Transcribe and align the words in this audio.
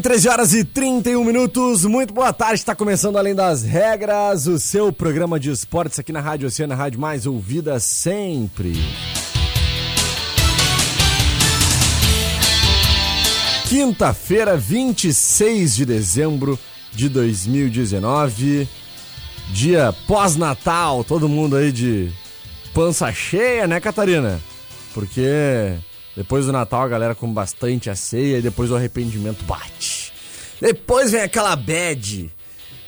Bem, 0.00 0.02
13 0.02 0.28
horas 0.28 0.54
e 0.54 0.64
31 0.64 1.22
minutos. 1.22 1.84
Muito 1.84 2.14
boa 2.14 2.32
tarde. 2.32 2.54
Está 2.54 2.74
começando 2.74 3.16
Além 3.16 3.34
das 3.34 3.62
Regras, 3.62 4.46
o 4.46 4.58
seu 4.58 4.90
programa 4.90 5.38
de 5.38 5.50
esportes 5.50 5.98
aqui 5.98 6.10
na 6.10 6.20
Rádio 6.20 6.48
Oceana, 6.48 6.74
rádio 6.74 6.98
mais 6.98 7.26
ouvida 7.26 7.78
sempre. 7.78 8.72
Quinta-feira, 13.68 14.56
26 14.56 15.76
de 15.76 15.84
dezembro 15.84 16.58
de 16.92 17.08
2019. 17.08 18.66
Dia 19.52 19.94
pós-natal, 20.06 21.04
todo 21.04 21.28
mundo 21.28 21.56
aí 21.56 21.70
de 21.70 22.10
pança 22.72 23.12
cheia, 23.12 23.66
né, 23.66 23.80
Catarina? 23.80 24.40
Porque 24.94 25.74
depois 26.16 26.46
do 26.46 26.52
Natal 26.52 26.82
a 26.82 26.88
galera 26.88 27.14
come 27.14 27.32
bastante 27.32 27.88
a 27.88 27.96
ceia 27.96 28.38
e 28.38 28.42
depois 28.42 28.70
o 28.70 28.76
arrependimento 28.76 29.44
bate. 29.44 29.89
Depois 30.60 31.12
vem 31.12 31.22
aquela 31.22 31.56
bad. 31.56 32.30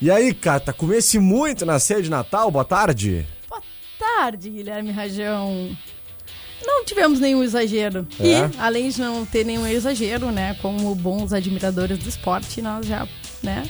E 0.00 0.10
aí, 0.10 0.34
Cata, 0.34 0.72
comesse 0.72 1.18
muito 1.18 1.64
na 1.64 1.78
ceia 1.78 2.02
de 2.02 2.10
Natal? 2.10 2.50
Boa 2.50 2.64
tarde. 2.64 3.26
Boa 3.48 3.62
tarde, 3.98 4.50
Guilherme 4.50 4.90
Rajão. 4.90 5.76
Não 6.64 6.84
tivemos 6.84 7.18
nenhum 7.18 7.42
exagero. 7.42 8.06
É? 8.20 8.26
E, 8.26 8.34
além 8.58 8.88
de 8.88 9.00
não 9.00 9.24
ter 9.24 9.44
nenhum 9.44 9.66
exagero, 9.66 10.30
né, 10.30 10.56
como 10.60 10.94
bons 10.94 11.32
admiradores 11.32 11.98
do 11.98 12.08
esporte, 12.08 12.60
nós 12.60 12.86
já, 12.86 13.06
né, 13.42 13.64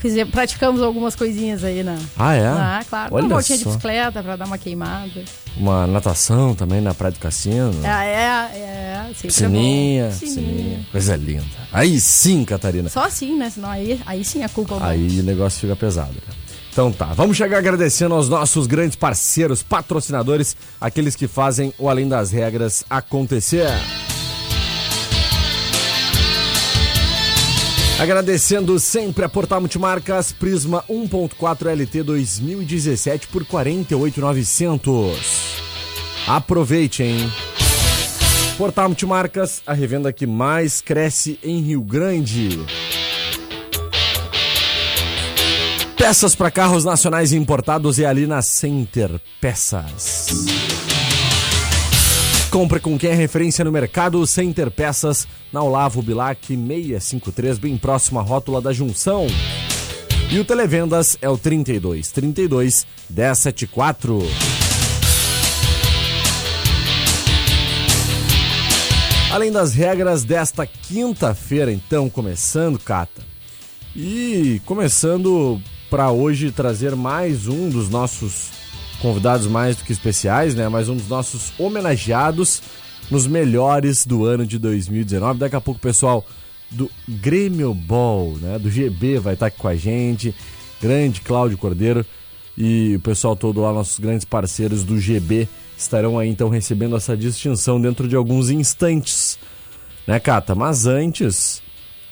fizemos, 0.00 0.32
praticamos 0.32 0.82
algumas 0.82 1.14
coisinhas 1.14 1.62
aí 1.62 1.82
na... 1.82 1.96
Ah, 2.18 2.34
é? 2.34 2.46
Ah, 2.46 2.84
claro. 2.88 3.14
Olha 3.14 3.24
uma 3.26 3.34
voltinha 3.36 3.58
de 3.58 3.64
bicicleta 3.64 4.22
pra 4.22 4.34
dar 4.36 4.46
uma 4.46 4.58
queimada. 4.58 5.22
Uma 5.56 5.86
natação 5.86 6.54
também 6.54 6.80
na 6.80 6.92
Praia 6.94 7.12
do 7.12 7.18
Cassino. 7.20 7.74
É, 7.84 7.88
é, 7.88 8.58
é. 8.58 9.04
Sempre 9.14 9.28
Piscininha, 9.28 10.04
é 10.06 10.08
piscininha. 10.10 10.80
Coisa 10.90 11.16
linda. 11.16 11.44
Aí 11.72 12.00
sim, 12.00 12.44
Catarina. 12.44 12.88
Só 12.88 13.04
assim, 13.04 13.36
né? 13.36 13.50
Senão 13.50 13.70
aí, 13.70 14.00
aí 14.06 14.24
sim 14.24 14.42
a 14.42 14.48
culpa 14.48 14.74
é 14.74 14.76
o 14.78 14.82
Aí 14.84 15.20
o 15.20 15.22
negócio 15.22 15.60
fica 15.60 15.76
pesado. 15.76 16.12
né? 16.12 16.34
Então 16.72 16.92
tá, 16.92 17.06
vamos 17.06 17.36
chegar 17.36 17.58
agradecendo 17.58 18.14
aos 18.14 18.28
nossos 18.28 18.66
grandes 18.68 18.94
parceiros, 18.96 19.62
patrocinadores, 19.62 20.56
aqueles 20.80 21.16
que 21.16 21.26
fazem 21.26 21.74
o 21.78 21.88
Além 21.88 22.08
das 22.08 22.30
Regras 22.30 22.84
acontecer. 22.88 23.66
Agradecendo 28.00 28.80
sempre 28.80 29.26
a 29.26 29.28
Portal 29.28 29.60
Multimarcas 29.60 30.32
Prisma 30.32 30.82
1.4 30.88 31.70
LT 31.70 32.02
2017 32.02 33.26
por 33.26 33.44
48,900. 33.44 35.18
Aproveite, 36.26 37.02
hein? 37.02 37.30
Portal 38.56 38.88
Multimarcas, 38.88 39.60
a 39.66 39.74
revenda 39.74 40.14
que 40.14 40.26
mais 40.26 40.80
cresce 40.80 41.38
em 41.42 41.60
Rio 41.60 41.82
Grande. 41.82 42.58
Peças 45.94 46.34
para 46.34 46.50
carros 46.50 46.86
nacionais 46.86 47.32
e 47.32 47.36
importados 47.36 47.98
é 47.98 48.06
ali 48.06 48.26
na 48.26 48.40
Center 48.40 49.20
Peças. 49.42 50.69
Compre 52.50 52.80
com 52.80 52.98
quem 52.98 53.10
é 53.10 53.14
referência 53.14 53.64
no 53.64 53.70
mercado 53.70 54.26
Center 54.26 54.72
Peças, 54.72 55.28
na 55.52 55.62
Olavo 55.62 56.02
Bilac 56.02 56.48
653, 56.48 57.58
bem 57.58 57.78
próximo 57.78 58.18
à 58.18 58.22
rótula 58.22 58.60
da 58.60 58.72
Junção. 58.72 59.28
E 60.28 60.36
o 60.36 60.44
Televendas 60.44 61.16
é 61.22 61.28
o 61.28 61.38
32 61.38 62.10
32 62.10 62.86
174. 63.08 64.18
Além 69.32 69.52
das 69.52 69.72
regras 69.72 70.24
desta 70.24 70.66
quinta-feira, 70.66 71.72
então, 71.72 72.10
começando, 72.10 72.80
Cata. 72.80 73.22
E 73.94 74.60
começando 74.66 75.62
para 75.88 76.10
hoje 76.10 76.50
trazer 76.50 76.96
mais 76.96 77.46
um 77.46 77.68
dos 77.68 77.88
nossos 77.88 78.59
convidados 79.00 79.46
mais 79.46 79.76
do 79.76 79.84
que 79.84 79.92
especiais, 79.92 80.54
né? 80.54 80.68
Mais 80.68 80.88
um 80.88 80.96
dos 80.96 81.08
nossos 81.08 81.52
homenageados 81.58 82.62
nos 83.10 83.26
melhores 83.26 84.06
do 84.06 84.24
ano 84.24 84.46
de 84.46 84.58
2019. 84.58 85.38
Daqui 85.38 85.56
a 85.56 85.60
pouco 85.60 85.78
o 85.78 85.82
pessoal 85.82 86.24
do 86.70 86.90
Grêmio 87.08 87.74
Ball, 87.74 88.36
né? 88.40 88.58
Do 88.58 88.70
GB 88.70 89.18
vai 89.18 89.34
estar 89.34 89.46
aqui 89.46 89.58
com 89.58 89.68
a 89.68 89.76
gente. 89.76 90.34
Grande 90.80 91.20
Cláudio 91.20 91.58
Cordeiro 91.58 92.06
e 92.56 92.96
o 92.96 93.00
pessoal 93.00 93.34
todo 93.34 93.60
lá, 93.60 93.72
nossos 93.72 93.98
grandes 93.98 94.24
parceiros 94.24 94.84
do 94.84 94.98
GB, 94.98 95.48
estarão 95.76 96.18
aí 96.18 96.28
então 96.28 96.48
recebendo 96.48 96.96
essa 96.96 97.16
distinção 97.16 97.80
dentro 97.80 98.06
de 98.06 98.16
alguns 98.16 98.50
instantes. 98.50 99.38
Né, 100.06 100.18
Cata? 100.20 100.54
Mas 100.54 100.86
antes, 100.86 101.62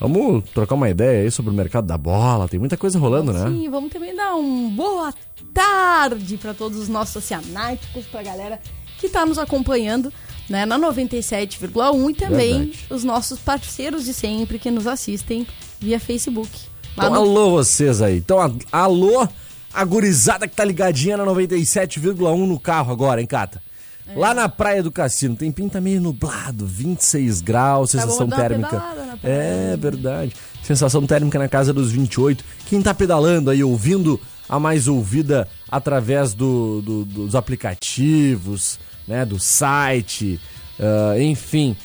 vamos 0.00 0.44
trocar 0.50 0.74
uma 0.74 0.88
ideia 0.90 1.22
aí 1.24 1.30
sobre 1.30 1.50
o 1.50 1.54
mercado 1.54 1.86
da 1.86 1.98
bola. 1.98 2.48
Tem 2.48 2.58
muita 2.60 2.76
coisa 2.76 2.98
rolando, 2.98 3.32
né? 3.32 3.44
Sim, 3.48 3.68
vamos 3.70 3.92
também 3.92 4.14
dar 4.14 4.34
um 4.34 4.70
boa 4.70 5.12
tarde 5.52 6.36
para 6.36 6.54
todos 6.54 6.78
os 6.78 6.88
nossos 6.88 7.16
oceanáticos, 7.16 8.06
pra 8.06 8.22
galera 8.22 8.60
que 8.98 9.08
tá 9.08 9.24
nos 9.24 9.38
acompanhando, 9.38 10.12
né, 10.48 10.66
na 10.66 10.76
97,1 10.78 12.10
e 12.10 12.14
também 12.14 12.58
Verdade. 12.58 12.78
os 12.90 13.04
nossos 13.04 13.38
parceiros 13.38 14.04
de 14.04 14.12
sempre 14.12 14.58
que 14.58 14.70
nos 14.70 14.86
assistem 14.86 15.46
via 15.78 16.00
Facebook. 16.00 16.50
Então, 16.94 17.10
no- 17.10 17.16
alô 17.16 17.50
vocês 17.52 18.02
aí. 18.02 18.16
Então, 18.18 18.40
a- 18.40 18.50
alô, 18.72 19.26
a 19.72 19.84
gurizada 19.84 20.48
que 20.48 20.56
tá 20.56 20.64
ligadinha 20.64 21.16
na 21.16 21.24
97,1 21.24 22.46
no 22.46 22.58
carro 22.58 22.92
agora, 22.92 23.20
hein, 23.20 23.26
Cata? 23.26 23.62
É. 24.08 24.18
Lá 24.18 24.32
na 24.34 24.48
Praia 24.48 24.82
do 24.82 24.90
Cassino, 24.90 25.36
tem 25.36 25.52
pinta 25.52 25.80
meio 25.80 26.00
nublado, 26.00 26.66
26 26.66 27.40
graus, 27.40 27.92
Tá 27.92 28.00
sensação 28.02 28.28
térmica. 28.28 28.82
É 29.22 29.76
verdade. 29.76 30.32
Sensação 30.62 31.06
térmica 31.06 31.38
na 31.38 31.48
casa 31.48 31.72
dos 31.72 31.90
28. 31.92 32.44
Quem 32.66 32.80
tá 32.82 32.94
pedalando 32.94 33.50
aí, 33.50 33.62
ouvindo 33.62 34.20
a 34.48 34.58
mais 34.58 34.88
ouvida 34.88 35.46
através 35.70 36.32
do, 36.34 36.80
do- 36.82 37.04
dos 37.04 37.34
aplicativos, 37.34 38.78
né, 39.06 39.24
do 39.24 39.38
site, 39.38 40.40
ah, 40.80 41.18
enfim, 41.20 41.76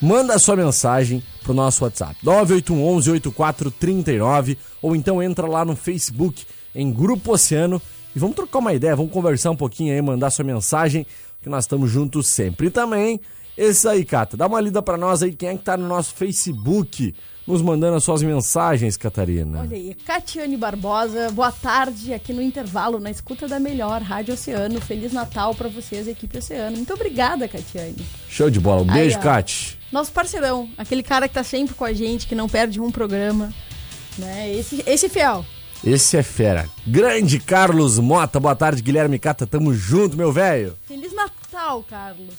manda 0.00 0.34
a 0.34 0.38
sua 0.38 0.56
mensagem 0.56 1.22
pro 1.42 1.54
nosso 1.54 1.84
WhatsApp 1.84 2.16
9811 2.22 3.10
8439 3.10 4.58
ou 4.82 4.94
então 4.96 5.22
entra 5.22 5.46
lá 5.46 5.64
no 5.64 5.76
Facebook 5.76 6.44
em 6.74 6.92
Grupo 6.92 7.32
Oceano 7.32 7.80
e 8.14 8.18
vamos 8.18 8.34
trocar 8.36 8.58
uma 8.60 8.72
ideia, 8.72 8.96
vamos 8.96 9.12
conversar 9.12 9.50
um 9.50 9.56
pouquinho 9.56 9.92
aí, 9.94 10.00
mandar 10.02 10.30
sua 10.30 10.44
mensagem, 10.44 11.06
que 11.46 11.50
nós 11.50 11.62
estamos 11.62 11.88
juntos 11.88 12.26
sempre. 12.26 12.66
E 12.66 12.70
também, 12.70 13.20
esse 13.56 13.86
aí, 13.86 14.04
Cata, 14.04 14.36
dá 14.36 14.48
uma 14.48 14.60
lida 14.60 14.82
pra 14.82 14.96
nós 14.96 15.22
aí, 15.22 15.32
quem 15.32 15.50
é 15.50 15.56
que 15.56 15.62
tá 15.62 15.76
no 15.76 15.86
nosso 15.86 16.12
Facebook 16.12 17.14
nos 17.46 17.62
mandando 17.62 17.96
as 17.96 18.02
suas 18.02 18.20
mensagens, 18.20 18.96
Catarina. 18.96 19.60
Olha 19.60 19.76
aí, 19.76 19.94
Catiane 19.94 20.56
Barbosa, 20.56 21.30
boa 21.30 21.52
tarde 21.52 22.12
aqui 22.12 22.32
no 22.32 22.42
intervalo, 22.42 22.98
na 22.98 23.12
escuta 23.12 23.46
da 23.46 23.60
melhor 23.60 24.02
Rádio 24.02 24.34
Oceano. 24.34 24.80
Feliz 24.80 25.12
Natal 25.12 25.54
pra 25.54 25.68
vocês, 25.68 26.08
equipe 26.08 26.36
Oceano. 26.36 26.76
Muito 26.76 26.92
obrigada, 26.92 27.46
Catiane. 27.46 28.04
Show 28.28 28.50
de 28.50 28.58
bola, 28.58 28.82
um 28.82 28.90
Aí, 28.90 29.02
beijo. 29.02 29.20
Cati. 29.20 29.78
Nosso 29.92 30.10
parceirão, 30.10 30.68
aquele 30.76 31.04
cara 31.04 31.28
que 31.28 31.34
tá 31.34 31.44
sempre 31.44 31.76
com 31.76 31.84
a 31.84 31.92
gente, 31.92 32.26
que 32.26 32.34
não 32.34 32.48
perde 32.48 32.80
um 32.80 32.90
programa. 32.90 33.54
Né? 34.18 34.52
Esse, 34.52 34.82
esse 34.84 35.08
fiel. 35.08 35.46
Esse 35.84 36.16
é 36.16 36.22
fera. 36.24 36.68
Grande 36.84 37.38
Carlos 37.38 37.98
Mota, 38.00 38.40
boa 38.40 38.56
tarde, 38.56 38.82
Guilherme 38.82 39.20
Cata, 39.20 39.46
tamo 39.46 39.72
junto, 39.72 40.16
meu 40.16 40.32
velho. 40.32 40.76
Feliz 40.86 41.12
Natal, 41.12 41.35
Carlos. 41.88 42.34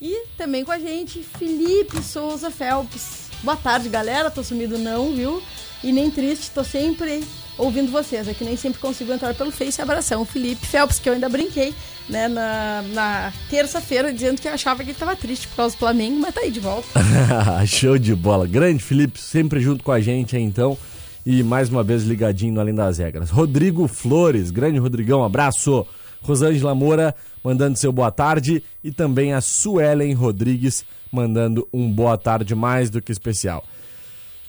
E 0.00 0.26
também 0.36 0.64
com 0.64 0.70
a 0.70 0.78
gente, 0.78 1.22
Felipe 1.22 2.00
Souza 2.02 2.50
Felps. 2.52 3.30
Boa 3.42 3.56
tarde, 3.56 3.88
galera. 3.88 4.30
Tô 4.30 4.44
sumido 4.44 4.78
não, 4.78 5.12
viu? 5.12 5.42
E 5.82 5.92
nem 5.92 6.08
triste, 6.08 6.52
tô 6.52 6.62
sempre 6.62 7.22
ouvindo 7.56 7.90
vocês. 7.90 8.28
É 8.28 8.34
que 8.34 8.44
nem 8.44 8.56
sempre 8.56 8.80
consigo 8.80 9.12
entrar 9.12 9.34
pelo 9.34 9.50
Face. 9.50 9.82
Abração. 9.82 10.24
Felipe 10.24 10.64
Phelps, 10.64 11.00
que 11.00 11.08
eu 11.08 11.14
ainda 11.14 11.28
brinquei 11.28 11.74
né, 12.08 12.28
na, 12.28 12.84
na 12.92 13.32
terça-feira, 13.50 14.12
dizendo 14.12 14.40
que 14.40 14.46
achava 14.46 14.78
que 14.78 14.90
ele 14.90 14.92
estava 14.92 15.16
triste 15.16 15.48
por 15.48 15.56
causa 15.56 15.74
do 15.74 15.78
Flamengo, 15.80 16.20
mas 16.20 16.32
tá 16.32 16.42
aí 16.42 16.50
de 16.52 16.60
volta. 16.60 16.86
Show 17.66 17.98
de 17.98 18.14
bola. 18.14 18.46
Grande 18.46 18.82
Felipe, 18.82 19.18
sempre 19.18 19.60
junto 19.60 19.82
com 19.82 19.90
a 19.90 20.00
gente 20.00 20.36
aí, 20.36 20.42
então. 20.42 20.78
E 21.26 21.42
mais 21.42 21.68
uma 21.68 21.82
vez 21.82 22.04
ligadinho 22.04 22.54
no 22.54 22.60
Além 22.60 22.74
das 22.74 22.98
Regras. 22.98 23.30
Rodrigo 23.30 23.88
Flores, 23.88 24.52
grande 24.52 24.78
Rodrigão, 24.78 25.24
abraço. 25.24 25.84
Rosângela 26.22 26.74
Moura 26.74 27.14
mandando 27.42 27.78
seu 27.78 27.92
boa 27.92 28.10
tarde. 28.10 28.62
E 28.82 28.92
também 28.92 29.32
a 29.32 29.40
Suelen 29.40 30.12
Rodrigues 30.14 30.84
mandando 31.12 31.66
um 31.72 31.90
boa 31.90 32.16
tarde 32.18 32.54
mais 32.54 32.90
do 32.90 33.00
que 33.00 33.12
especial. 33.12 33.64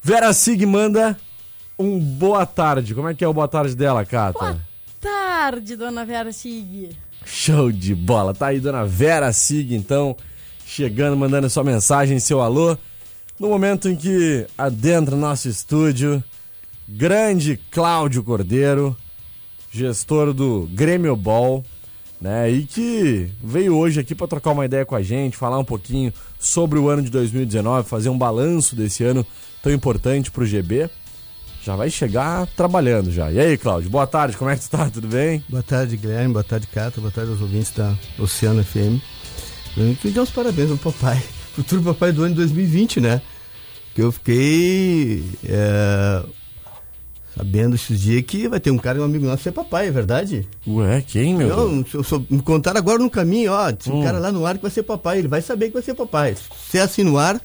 Vera 0.02 0.32
Sig 0.34 0.66
manda 0.66 1.18
um 1.78 2.00
boa 2.00 2.46
tarde. 2.46 2.94
Como 2.94 3.08
é 3.08 3.14
que 3.14 3.24
é 3.24 3.28
o 3.28 3.34
boa 3.34 3.48
tarde 3.48 3.76
dela, 3.76 4.06
Cata? 4.06 4.40
Boa 4.40 4.60
tarde, 5.00 5.76
dona 5.76 6.06
Vera 6.06 6.32
Sig. 6.32 6.96
Show 7.26 7.72
de 7.72 7.96
bola. 7.96 8.34
Tá 8.34 8.48
aí, 8.48 8.60
dona 8.60 8.86
Vera 8.86 9.32
Sig, 9.32 9.76
então, 9.76 10.16
chegando, 10.66 11.16
mandando 11.16 11.50
sua 11.50 11.64
mensagem, 11.64 12.20
seu 12.20 12.42
alô. 12.42 12.78
No 13.40 13.48
momento 13.48 13.88
em 13.88 13.96
que 13.96 14.46
adentra 14.58 15.16
nosso 15.16 15.48
estúdio, 15.48 16.22
grande 16.88 17.58
Cláudio 17.72 18.24
Cordeiro, 18.24 18.96
gestor 19.72 20.34
do 20.34 20.68
Grêmio 20.74 21.16
Ball, 21.16 21.64
né? 22.20 22.50
E 22.50 22.64
que 22.64 23.30
veio 23.44 23.76
hoje 23.76 24.00
aqui 24.00 24.14
para 24.14 24.28
trocar 24.28 24.52
uma 24.52 24.66
ideia 24.66 24.86
com 24.86 24.96
a 24.96 25.02
gente, 25.02 25.38
falar 25.38 25.58
um 25.58 25.66
pouquinho 25.66 26.14
sobre 26.40 26.78
o 26.78 26.90
ano 26.90 27.02
de 27.02 27.10
2019, 27.10 27.88
fazer 27.88 28.10
um 28.10 28.18
balanço 28.18 28.76
desse 28.76 29.04
ano 29.04 29.26
tão 29.62 29.72
importante 29.72 30.32
para 30.32 30.44
o 30.44 30.46
GB. 30.46 30.90
Já 31.64 31.76
vai 31.76 31.90
chegar 31.90 32.48
trabalhando 32.48 33.12
já. 33.12 33.32
E 33.32 33.40
aí, 33.40 33.58
Cláudio, 33.58 33.90
boa 33.90 34.08
tarde, 34.08 34.38
como 34.38 34.50
é 34.50 34.56
que 34.56 34.62
tu 34.62 34.70
tá? 34.70 34.90
Tudo 34.90 35.08
bem? 35.08 35.44
Boa 35.50 35.64
tarde, 35.64 35.98
Guilherme, 35.98 36.34
boa 36.34 36.44
tarde, 36.44 36.68
Cata, 36.68 37.00
boa 37.02 37.12
tarde 37.12 37.32
aos 37.32 37.42
ouvintes 37.42 37.72
da 37.72 37.96
Oceano 38.18 38.64
FM. 38.64 39.00
Eu 39.78 39.96
queria 40.02 40.22
uns 40.22 40.32
parabéns 40.32 40.72
ao 40.72 40.78
papai, 40.78 41.22
futuro 41.54 41.84
papai 41.84 42.12
do 42.12 42.24
ano 42.24 42.30
de 42.30 42.38
2020, 42.38 43.02
né? 43.02 43.22
Que 43.94 44.02
eu 44.02 44.12
fiquei 44.12 45.24
é, 45.46 46.24
sabendo 47.40 47.76
esses 47.76 48.02
dias 48.02 48.22
que 48.24 48.50
vai 48.50 48.60
ter 48.60 48.70
um 48.70 48.78
cara, 48.78 49.00
um 49.00 49.04
amigo 49.06 49.26
nosso, 49.26 49.44
ser 49.44 49.54
papai, 49.54 49.88
é 49.88 49.92
verdade? 49.92 50.46
Ué, 50.68 51.02
quem, 51.08 51.34
meu? 51.34 51.48
Não, 51.48 51.86
eu 51.94 52.04
só, 52.04 52.22
me 52.30 52.42
contaram 52.42 52.78
agora 52.78 53.00
no 53.00 53.10
caminho, 53.10 53.54
ó, 53.54 53.72
tem 53.72 53.94
um 53.94 54.00
hum. 54.02 54.04
cara 54.04 54.20
lá 54.20 54.30
no 54.30 54.46
ar 54.46 54.58
que 54.58 54.62
vai 54.62 54.70
ser 54.70 54.84
papai, 54.84 55.20
ele 55.20 55.30
vai 55.30 55.42
saber 55.42 55.68
que 55.68 55.74
vai 55.74 55.82
ser 55.82 55.94
papai. 55.94 56.36
Se 56.70 56.78
é 56.78 56.82
assim 56.82 57.02
no 57.02 57.18
ar, 57.18 57.40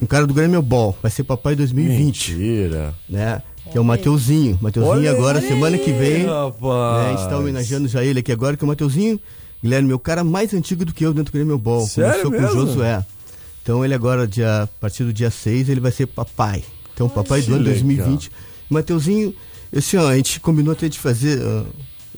um 0.00 0.04
cara 0.04 0.26
do 0.26 0.34
Grêmio 0.34 0.60
Ball, 0.60 0.94
vai 1.00 1.10
ser 1.10 1.24
papai 1.24 1.56
2020. 1.56 2.34
Mentira. 2.34 2.94
Né? 3.08 3.40
Que 3.72 3.78
é 3.78 3.80
o 3.80 3.84
Mateuzinho. 3.84 4.58
Mateuzinho 4.60 5.10
agora, 5.10 5.40
semana 5.40 5.78
que 5.78 5.90
vem. 5.90 6.24
Né, 6.24 7.14
está 7.16 7.38
homenageando 7.38 7.88
já 7.88 8.04
ele 8.04 8.20
aqui 8.20 8.30
agora, 8.30 8.58
que 8.58 8.64
é 8.64 8.66
o 8.66 8.68
Mateuzinho, 8.68 9.18
Guilherme, 9.62 9.88
meu 9.88 9.98
cara 9.98 10.22
mais 10.22 10.52
antigo 10.52 10.84
do 10.84 10.92
que 10.92 11.04
eu 11.04 11.14
dentro 11.14 11.32
do 11.32 11.34
Grêmio 11.34 11.56
Ball. 11.56 11.86
Sério 11.86 12.24
Começou 12.24 12.30
mesmo? 12.30 12.48
com 12.48 12.56
o 12.56 12.66
Josué. 12.66 13.06
Então 13.62 13.82
ele 13.82 13.94
agora, 13.94 14.26
dia, 14.26 14.64
a 14.64 14.66
partir 14.66 15.04
do 15.04 15.14
dia 15.14 15.30
6, 15.30 15.70
ele 15.70 15.80
vai 15.80 15.92
ser 15.92 16.06
papai. 16.06 16.62
Então, 16.92 17.08
papai 17.08 17.40
do 17.40 17.54
ano 17.54 17.64
2020. 17.64 18.30
Mateuzinho, 18.68 19.34
assim, 19.74 19.96
ó, 19.96 20.08
a 20.08 20.16
gente 20.16 20.40
combinou 20.40 20.72
até 20.72 20.88
de 20.88 20.98
fazer 20.98 21.40
uh, 21.40 21.66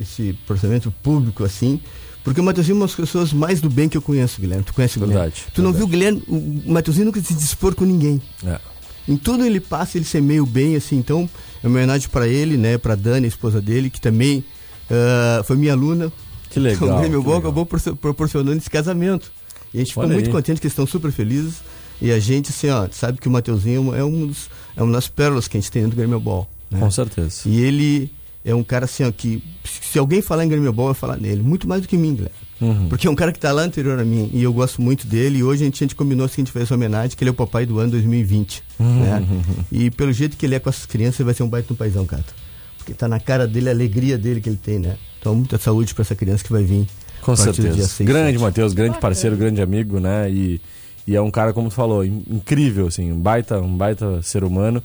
esse 0.01 0.33
procedimento 0.47 0.91
público 1.03 1.45
assim, 1.45 1.81
porque 2.23 2.41
o 2.41 2.45
Mateuzinho 2.45 2.75
é 2.75 2.79
uma 2.81 2.87
das 2.87 2.95
pessoas 2.95 3.33
mais 3.33 3.61
do 3.61 3.71
bem 3.71 3.89
que 3.89 3.97
eu 3.97 4.03
conheço, 4.03 4.41
Guilherme. 4.41 4.65
Tu 4.65 4.75
conhece 4.75 4.99
o 4.99 5.01
Guilherme? 5.01 5.23
Verdade. 5.23 5.47
Tu 5.55 5.63
não 5.63 5.73
viu 5.73 5.85
o 5.85 5.89
Guilherme? 5.89 6.23
O 6.29 6.73
Mateuzinho 6.73 7.07
nunca 7.07 7.21
se 7.21 7.35
dispor 7.35 7.75
com 7.75 7.85
ninguém. 7.85 8.21
É. 8.45 8.59
Em 9.09 9.17
tudo 9.17 9.45
ele 9.45 9.59
passa, 9.59 9.97
ele 9.97 10.05
semeia 10.05 10.43
o 10.43 10.47
bem, 10.47 10.77
assim. 10.77 10.97
Então, 10.97 11.29
é 11.63 11.67
uma 11.67 11.77
homenagem 11.77 12.09
para 12.09 12.29
ele, 12.29 12.57
né? 12.57 12.77
Para 12.77 12.95
Dani, 12.95 13.25
a 13.25 13.29
esposa 13.29 13.61
dele, 13.61 13.89
que 13.89 14.01
também 14.01 14.45
uh, 14.91 15.43
foi 15.45 15.57
minha 15.57 15.73
aluna. 15.73 16.13
Que 16.51 16.61
legal. 16.61 16.85
Então, 16.85 16.97
o 16.97 17.01
Grêmio 17.01 17.21
que 17.21 17.27
Bom 17.27 17.37
acabou 17.39 17.67
proporcionando 17.67 18.59
esse 18.59 18.71
casamento. 18.71 19.33
E 19.73 19.79
a 19.79 19.81
gente 19.81 19.89
ficou 19.89 20.05
Olha 20.05 20.13
muito 20.13 20.27
aí. 20.27 20.33
contente 20.33 20.61
que 20.61 20.67
eles 20.67 20.73
estão 20.73 20.87
super 20.87 21.11
felizes. 21.11 21.57
E 22.03 22.13
a 22.13 22.19
gente, 22.19 22.51
assim, 22.51 22.69
ó, 22.69 22.87
sabe 22.91 23.19
que 23.19 23.29
o 23.29 23.31
Mateuzinho 23.31 23.95
é, 23.95 24.05
um 24.05 24.27
dos, 24.27 24.51
é 24.77 24.83
uma 24.83 24.93
das 24.93 25.09
pérolas 25.09 25.49
que 25.49 25.57
a 25.57 25.61
gente 25.61 25.71
tem 25.71 25.83
dentro 25.83 25.97
do 25.97 25.99
Grêmio 25.99 26.21
Ball. 26.21 26.49
Né? 26.71 26.79
Com 26.79 26.91
certeza. 26.91 27.43
E 27.47 27.61
ele 27.61 28.11
é 28.45 28.55
um 28.55 28.63
cara 28.63 28.85
assim, 28.85 29.05
ó, 29.05 29.13
que 29.13 29.43
se 29.65 29.99
alguém 29.99 30.23
falar 30.23 30.45
em 30.45 30.49
Grêmio 30.49 30.73
Ball, 30.73 30.87
vai 30.87 30.95
falar 30.95 31.17
nele. 31.17 31.43
Muito 31.43 31.69
mais 31.69 31.83
do 31.83 31.89
que 31.89 31.97
mim, 31.97 32.15
Guilherme. 32.15 32.37
Uhum. 32.61 32.89
Porque 32.89 33.07
é 33.07 33.11
um 33.11 33.15
cara 33.15 33.33
que 33.33 33.39
está 33.39 33.53
lá 33.53 33.63
anterior 33.63 33.99
a 33.99 34.05
mim 34.05 34.31
e 34.35 34.43
eu 34.43 34.53
gosto 34.53 34.83
muito 34.83 35.07
dele. 35.07 35.39
E 35.39 35.43
hoje 35.43 35.63
a 35.63 35.65
gente, 35.65 35.83
a 35.83 35.85
gente 35.87 35.95
combinou 35.95 36.27
assim, 36.27 36.43
a 36.43 36.45
gente 36.45 36.53
fez 36.53 36.65
essa 36.65 36.75
homenagem, 36.75 37.17
que 37.17 37.25
ele 37.25 37.31
é 37.31 37.33
o 37.33 37.35
papai 37.35 37.65
do 37.65 37.79
ano 37.79 37.91
2020. 37.93 38.63
Uhum. 38.79 39.01
Né? 39.01 39.27
E 39.73 39.91
pelo 39.91 40.13
jeito 40.13 40.37
que 40.37 40.45
ele 40.47 40.55
é 40.55 40.59
com 40.59 40.69
essas 40.69 40.87
crianças, 40.87 41.21
ele 41.21 41.27
vai 41.27 41.35
ser 41.35 41.43
um 41.43 41.49
baita 41.49 41.69
no 41.71 41.77
paizão, 41.77 42.05
cara. 42.05 42.25
Porque 42.77 42.93
tá 42.95 43.09
na 43.09 43.21
cara 43.21 43.47
dele 43.47 43.69
a 43.69 43.73
alegria 43.73 44.17
dele 44.17 44.41
que 44.41 44.49
ele 44.49 44.61
tem, 44.63 44.79
né? 44.79 44.97
Então, 45.19 45.35
muita 45.35 45.59
saúde 45.59 45.95
para 45.95 46.03
essa 46.03 46.15
criança 46.15 46.43
que 46.43 46.51
vai 46.51 46.63
vir. 46.63 46.87
Com 47.21 47.37
certeza. 47.37 47.87
6, 47.87 48.09
grande 48.09 48.33
7. 48.33 48.41
Matheus, 48.41 48.73
grande 48.73 48.99
parceiro, 48.99 49.37
grande 49.37 49.61
amigo, 49.61 50.01
né? 50.01 50.31
E, 50.31 50.61
e 51.11 51.17
é 51.17 51.21
um 51.21 51.31
cara, 51.31 51.53
como 51.53 51.69
tu 51.69 51.75
falou, 51.75 52.05
in- 52.05 52.23
incrível, 52.31 52.87
assim, 52.87 53.11
um 53.13 53.19
baita, 53.19 53.59
um 53.61 53.77
baita 53.77 54.23
ser 54.23 54.45
humano. 54.45 54.83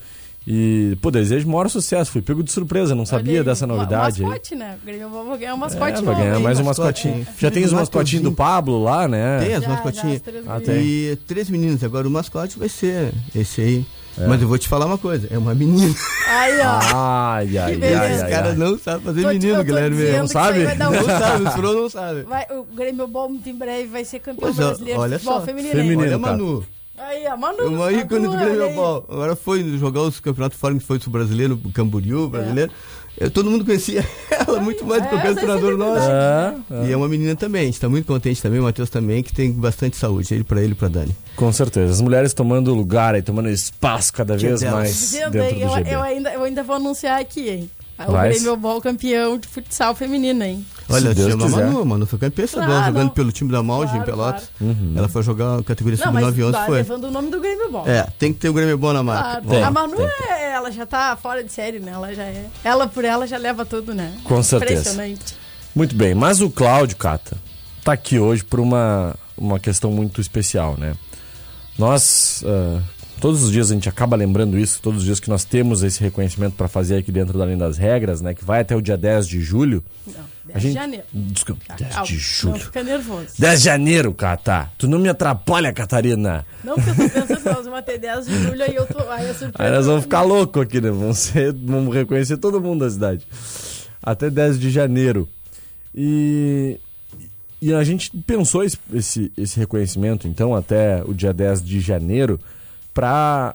E, 0.47 0.95
pô, 1.01 1.09
desejo 1.09 1.47
maior 1.47 1.67
sucesso. 1.69 2.11
Fui 2.11 2.21
pego 2.21 2.43
de 2.43 2.51
surpresa, 2.51 2.93
não 2.93 3.03
sabia 3.05 3.33
Olha 3.33 3.41
aí, 3.41 3.45
dessa 3.45 3.65
novidade 3.65 4.21
aí. 4.21 4.27
Mascote, 4.29 4.53
né? 4.55 4.77
O 4.81 4.85
Grêmio 4.85 5.09
vai 5.09 5.37
ganhar 5.39 5.53
um 5.53 5.57
É, 5.57 5.59
mascote 5.59 5.91
vai 5.93 6.01
novo, 6.03 6.17
ganhar 6.17 6.39
mais 6.39 6.59
um 6.59 6.63
mascote. 6.63 7.07
mascotinho. 7.07 7.27
É. 7.35 7.41
Já 7.41 7.49
tem 7.49 7.63
os 7.63 7.73
mascotinhos 7.73 8.23
do. 8.23 8.31
Pablo 8.31 8.83
lá, 8.83 9.07
né? 9.07 9.39
Tem 9.43 9.55
as 9.55 9.65
mascotinhas. 9.65 10.21
Ah. 10.45 10.59
E 10.71 11.17
três 11.27 11.49
meninos. 11.49 11.83
Agora 11.83 12.07
o 12.07 12.11
mascote 12.11 12.59
vai 12.59 12.69
ser 12.69 13.11
esse 13.35 13.59
aí. 13.61 13.85
Mas 14.17 14.41
eu 14.41 14.47
vou 14.47 14.57
te 14.57 14.67
falar 14.67 14.85
uma 14.85 14.97
coisa: 14.97 15.27
é 15.29 15.37
uma 15.37 15.53
menina. 15.53 15.93
Aí, 16.27 16.59
ó. 16.59 16.79
Ai, 16.95 17.57
ai, 17.57 17.79
ai, 17.83 18.15
Os 18.15 18.21
ai, 18.23 18.29
caras 18.31 18.51
ai. 18.51 18.55
não 18.57 18.77
sabem 18.79 19.01
fazer 19.01 19.21
Tô 19.23 19.27
menino, 19.27 19.63
Guilherme. 19.63 20.03
Não 20.11 20.21
aí 20.21 20.27
sabe? 20.27 20.59
um- 20.65 20.77
Não 20.77 21.05
sabe, 21.19 21.43
os 21.47 21.53
pro 21.53 21.73
não 21.73 21.89
sabe. 21.89 22.21
Vai, 22.23 22.45
o 22.51 22.63
Grêmio 22.75 23.07
Bom 23.07 23.29
muito 23.29 23.49
em 23.49 23.55
breve 23.55 23.87
vai 23.87 24.05
ser 24.05 24.19
campeão 24.19 24.47
Pois 24.53 24.59
é, 24.59 24.63
brasileiro 24.67 24.99
olha 25.01 25.17
de 25.17 25.23
futebol 25.23 25.39
só. 25.41 25.45
feminino. 25.45 25.71
Feminino. 25.73 26.01
Olha, 26.01 26.09
cara. 26.19 26.31
Manu. 26.37 26.65
Aí, 26.97 27.25
ó, 27.27 27.35
Manu. 27.37 27.59
É 27.61 27.65
uma 27.67 27.91
ícone 27.91 28.21
do 28.27 28.33
Manu, 28.33 28.45
Grêmio 28.45 28.63
aí. 28.63 28.73
Ball. 28.75 29.05
Agora 29.09 29.35
foi 29.35 29.77
jogar 29.77 30.01
os 30.01 30.19
campeonatos 30.21 30.57
fora, 30.57 30.73
que 30.75 30.79
foi 30.79 30.97
o 31.05 31.09
brasileiro, 31.09 31.59
o 31.65 31.71
Camboriú, 31.73 32.23
o 32.23 32.29
brasileiro. 32.29 32.71
Eu- 33.17 33.31
todo 33.31 33.49
mundo 33.49 33.63
conhecia 33.63 34.05
ela 34.29 34.59
muito 34.59 34.85
mais 34.85 35.01
do 35.03 35.09
que 35.09 35.15
É, 35.15 35.17
qualquer 35.19 35.35
treinador 35.35 35.77
nosso. 35.77 36.09
É, 36.09 36.55
é. 36.83 36.87
E 36.87 36.91
é 36.91 36.97
uma 36.97 37.07
menina 37.07 37.35
também, 37.35 37.61
a 37.63 37.65
gente 37.65 37.79
tá 37.79 37.87
muito 37.87 38.05
contente 38.05 38.41
também, 38.41 38.59
o 38.59 38.63
Matheus 38.63 38.89
também, 38.89 39.23
que 39.23 39.31
tem 39.33 39.51
bastante 39.51 39.95
saúde, 39.97 40.33
ele 40.33 40.43
pra 40.43 40.61
ele 40.61 40.73
e 40.73 40.75
pra 40.75 40.87
Dani. 40.87 41.15
Com 41.35 41.51
certeza. 41.51 41.91
As 41.93 42.01
mulheres 42.01 42.33
tomando 42.33 42.73
lugar 42.73 43.15
aí, 43.15 43.21
tomando 43.21 43.49
espaço 43.49 44.11
cada 44.13 44.37
vez 44.37 44.61
mais 44.63 45.11
dentro 45.11 45.31
do 45.31 45.37
eu, 45.37 45.69
GB. 45.69 45.89
eu 45.93 46.01
ainda, 46.01 46.33
eu 46.33 46.43
ainda 46.43 46.63
vou 46.63 46.75
anunciar 46.75 47.19
aqui, 47.19 47.49
hein? 47.49 47.69
O 47.97 48.11
Vai. 48.11 48.29
Grêmio 48.29 48.57
Ball 48.57 48.81
campeão 48.81 49.37
de 49.37 49.47
futsal 49.47 49.95
feminino, 49.95 50.43
hein? 50.43 50.65
Olha, 50.89 51.09
Se 51.09 51.15
Deus 51.15 51.31
chama 51.31 51.45
a. 51.45 51.49
Manu, 51.49 51.85
mano, 51.85 52.05
foi 52.05 52.19
campeã 52.19 52.43
estadual, 52.43 52.83
jogando 52.83 53.03
não. 53.07 53.09
pelo 53.09 53.31
time 53.31 53.51
da 53.51 53.63
Malge 53.63 53.91
em 53.91 54.01
Claro, 54.01 54.05
Pelotas. 54.05 54.51
Uhum. 54.59 54.93
Ela 54.95 55.07
foi 55.07 55.23
jogar 55.23 55.59
a 55.59 55.63
categoria 55.63 55.97
Não, 56.05 56.11
mas 56.11 56.25
sub-9 56.25 56.37
e 56.37 56.43
11 56.43 56.51
tá 56.51 56.65
foi. 56.65 56.75
levando 56.75 57.03
o 57.05 57.11
nome 57.11 57.31
do 57.31 57.39
Grêmio 57.39 57.71
Ball. 57.71 57.87
É, 57.87 58.05
tem 58.19 58.33
que 58.33 58.39
ter 58.39 58.49
o 58.49 58.53
Grêmio 58.53 58.77
bom 58.77 58.91
na 58.91 59.01
marca. 59.01 59.41
Claro. 59.41 59.47
Tem, 59.47 59.63
a 59.63 59.71
Manu, 59.71 59.95
tem, 59.95 60.05
é, 60.29 60.51
ela 60.51 60.71
já 60.71 60.85
tá 60.85 61.15
fora 61.15 61.43
de 61.43 61.51
série, 61.51 61.79
né? 61.79 61.93
Ela 61.93 62.13
já 62.13 62.23
é. 62.23 62.45
Ela 62.63 62.85
por 62.85 63.05
ela 63.05 63.25
já 63.25 63.37
leva 63.37 63.65
tudo, 63.65 63.93
né? 63.93 64.13
Com 64.25 64.43
certeza. 64.43 64.81
Impressionante. 64.91 65.35
Muito 65.73 65.95
bem, 65.95 66.13
mas 66.13 66.41
o 66.41 66.49
Cláudio 66.49 66.97
Cata 66.97 67.37
tá 67.83 67.93
aqui 67.93 68.19
hoje 68.19 68.43
por 68.43 68.59
uma, 68.59 69.15
uma 69.37 69.59
questão 69.59 69.89
muito 69.91 70.19
especial, 70.19 70.75
né? 70.77 70.95
Nós, 71.77 72.43
ah, 72.45 72.81
todos 73.19 73.43
os 73.43 73.51
dias 73.51 73.71
a 73.71 73.73
gente 73.73 73.89
acaba 73.89 74.15
lembrando 74.15 74.57
isso, 74.57 74.81
todos 74.81 74.99
os 74.99 75.05
dias 75.05 75.19
que 75.19 75.29
nós 75.29 75.43
temos 75.43 75.83
esse 75.83 76.01
reconhecimento 76.01 76.53
para 76.55 76.67
fazer 76.67 76.97
aqui 76.97 77.11
dentro 77.11 77.37
da 77.37 77.45
linha 77.45 77.57
das 77.57 77.77
regras, 77.77 78.21
né? 78.21 78.33
Que 78.33 78.43
vai 78.43 78.61
até 78.61 78.75
o 78.75 78.81
dia 78.81 78.97
10 78.97 79.27
de 79.27 79.41
julho. 79.41 79.83
Não, 80.05 80.13
10 80.45 80.55
A 80.55 80.59
gente... 80.59 80.71
de 80.71 80.79
janeiro. 80.79 81.03
Desculpa, 81.13 81.75
10 81.77 81.91
Calma, 81.91 82.05
de 82.07 82.13
Não 82.13 82.19
julho. 82.19 82.59
fica 82.59 82.83
nervoso. 82.83 83.27
10 83.39 83.59
de 83.59 83.65
janeiro, 83.65 84.13
Cata. 84.13 84.69
Tu 84.77 84.87
não 84.87 84.99
me 84.99 85.09
atrapalha, 85.09 85.73
Catarina. 85.73 86.45
Não, 86.63 86.75
porque 86.75 86.89
eu 86.89 86.95
tô 86.95 87.09
pensando 87.09 87.41
que 87.41 87.49
nós 87.49 87.65
vamos 87.65 87.81
ter 87.85 87.97
10 87.97 88.25
de 88.25 88.37
julho, 88.43 88.63
aí 88.63 88.75
eu 88.75 88.85
tô. 88.85 89.09
Aí 89.09 89.33
surpresa. 89.33 89.53
Aí 89.57 89.71
nós 89.71 89.85
vamos 89.85 90.03
ficar 90.03 90.21
loucos 90.21 90.61
aqui, 90.61 90.79
né? 90.81 90.89
Vamos, 90.91 91.17
ser, 91.17 91.53
vamos 91.53 91.93
reconhecer 91.95 92.37
todo 92.37 92.61
mundo 92.61 92.85
da 92.85 92.91
cidade. 92.91 93.27
Até 94.03 94.29
10 94.29 94.59
de 94.59 94.69
janeiro. 94.69 95.27
E, 95.93 96.79
e 97.61 97.73
a 97.73 97.83
gente 97.83 98.11
pensou 98.27 98.63
esse, 98.63 98.77
esse, 98.93 99.31
esse 99.37 99.57
reconhecimento, 99.57 100.27
então, 100.27 100.53
até 100.53 101.01
o 101.05 101.13
dia 101.13 101.33
10 101.33 101.63
de 101.63 101.79
janeiro, 101.79 102.39
para 102.95 103.53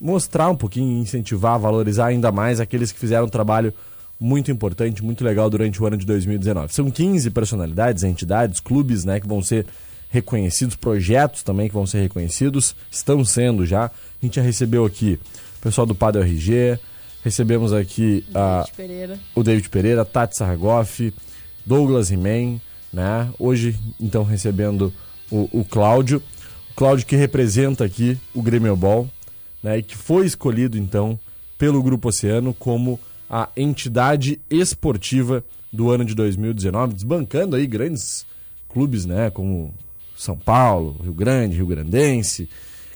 mostrar 0.00 0.48
um 0.48 0.56
pouquinho, 0.56 1.00
incentivar, 1.00 1.60
valorizar 1.60 2.06
ainda 2.06 2.32
mais 2.32 2.58
aqueles 2.58 2.90
que 2.90 2.98
fizeram 2.98 3.26
um 3.26 3.28
trabalho 3.28 3.72
muito 4.18 4.50
importante, 4.50 5.04
muito 5.04 5.22
legal 5.22 5.48
durante 5.50 5.80
o 5.82 5.86
ano 5.86 5.96
de 5.96 6.06
2019. 6.06 6.72
São 6.72 6.90
15 6.90 7.30
personalidades, 7.30 8.02
entidades, 8.02 8.60
clubes, 8.60 9.04
né, 9.04 9.20
que 9.20 9.28
vão 9.28 9.42
ser 9.42 9.66
reconhecidos, 10.10 10.74
projetos 10.74 11.42
também 11.42 11.68
que 11.68 11.74
vão 11.74 11.86
ser 11.86 12.00
reconhecidos, 12.00 12.74
estão 12.90 13.24
sendo 13.24 13.64
já. 13.64 13.84
A 13.86 13.90
gente 14.26 14.36
já 14.36 14.42
recebeu 14.42 14.84
aqui 14.84 15.20
o 15.58 15.62
pessoal 15.62 15.86
do 15.86 15.94
Padre 15.94 16.22
RG, 16.22 16.78
recebemos 17.22 17.72
aqui 17.72 18.24
a, 18.34 18.60
David 18.60 18.76
Pereira. 18.76 19.18
o 19.34 19.42
David 19.42 19.68
Pereira, 19.68 20.04
Tati 20.04 20.36
Sarragoff, 20.36 21.14
Douglas 21.64 22.10
He-Man, 22.10 22.60
né? 22.92 23.28
Hoje, 23.38 23.78
então, 24.00 24.24
recebendo 24.24 24.92
o, 25.30 25.48
o 25.60 25.64
Cláudio. 25.64 26.22
Cláudio 26.80 27.04
que 27.04 27.14
representa 27.14 27.84
aqui 27.84 28.16
o 28.34 28.40
Grêmio 28.40 28.74
Ball, 28.74 29.06
né? 29.62 29.76
E 29.76 29.82
que 29.82 29.94
foi 29.94 30.24
escolhido, 30.24 30.78
então, 30.78 31.20
pelo 31.58 31.82
Grupo 31.82 32.08
Oceano 32.08 32.54
como 32.54 32.98
a 33.28 33.50
entidade 33.54 34.40
esportiva 34.48 35.44
do 35.70 35.90
ano 35.90 36.06
de 36.06 36.14
2019, 36.14 36.94
desbancando 36.94 37.54
aí 37.54 37.66
grandes 37.66 38.24
clubes, 38.66 39.04
né, 39.04 39.28
como 39.28 39.74
São 40.16 40.38
Paulo, 40.38 40.96
Rio 41.02 41.12
Grande, 41.12 41.56
Rio 41.56 41.66
Grandense, 41.66 42.48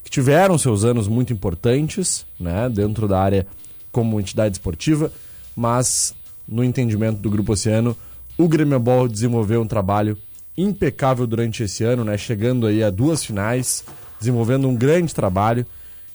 que 0.02 0.10
tiveram 0.10 0.56
seus 0.56 0.82
anos 0.82 1.06
muito 1.06 1.34
importantes, 1.34 2.24
né, 2.40 2.70
dentro 2.70 3.06
da 3.06 3.20
área 3.20 3.46
como 3.92 4.18
entidade 4.18 4.54
esportiva, 4.54 5.12
mas 5.54 6.14
no 6.48 6.64
entendimento 6.64 7.18
do 7.18 7.28
Grupo 7.28 7.52
Oceano, 7.52 7.94
o 8.38 8.48
Grêmio 8.48 8.80
Ball 8.80 9.06
desenvolveu 9.06 9.60
um 9.60 9.68
trabalho 9.68 10.16
impecável 10.56 11.26
durante 11.26 11.62
esse 11.62 11.84
ano, 11.84 12.04
né, 12.04 12.16
chegando 12.16 12.66
aí 12.66 12.82
a 12.82 12.90
duas 12.90 13.24
finais, 13.24 13.84
desenvolvendo 14.18 14.68
um 14.68 14.76
grande 14.76 15.14
trabalho. 15.14 15.66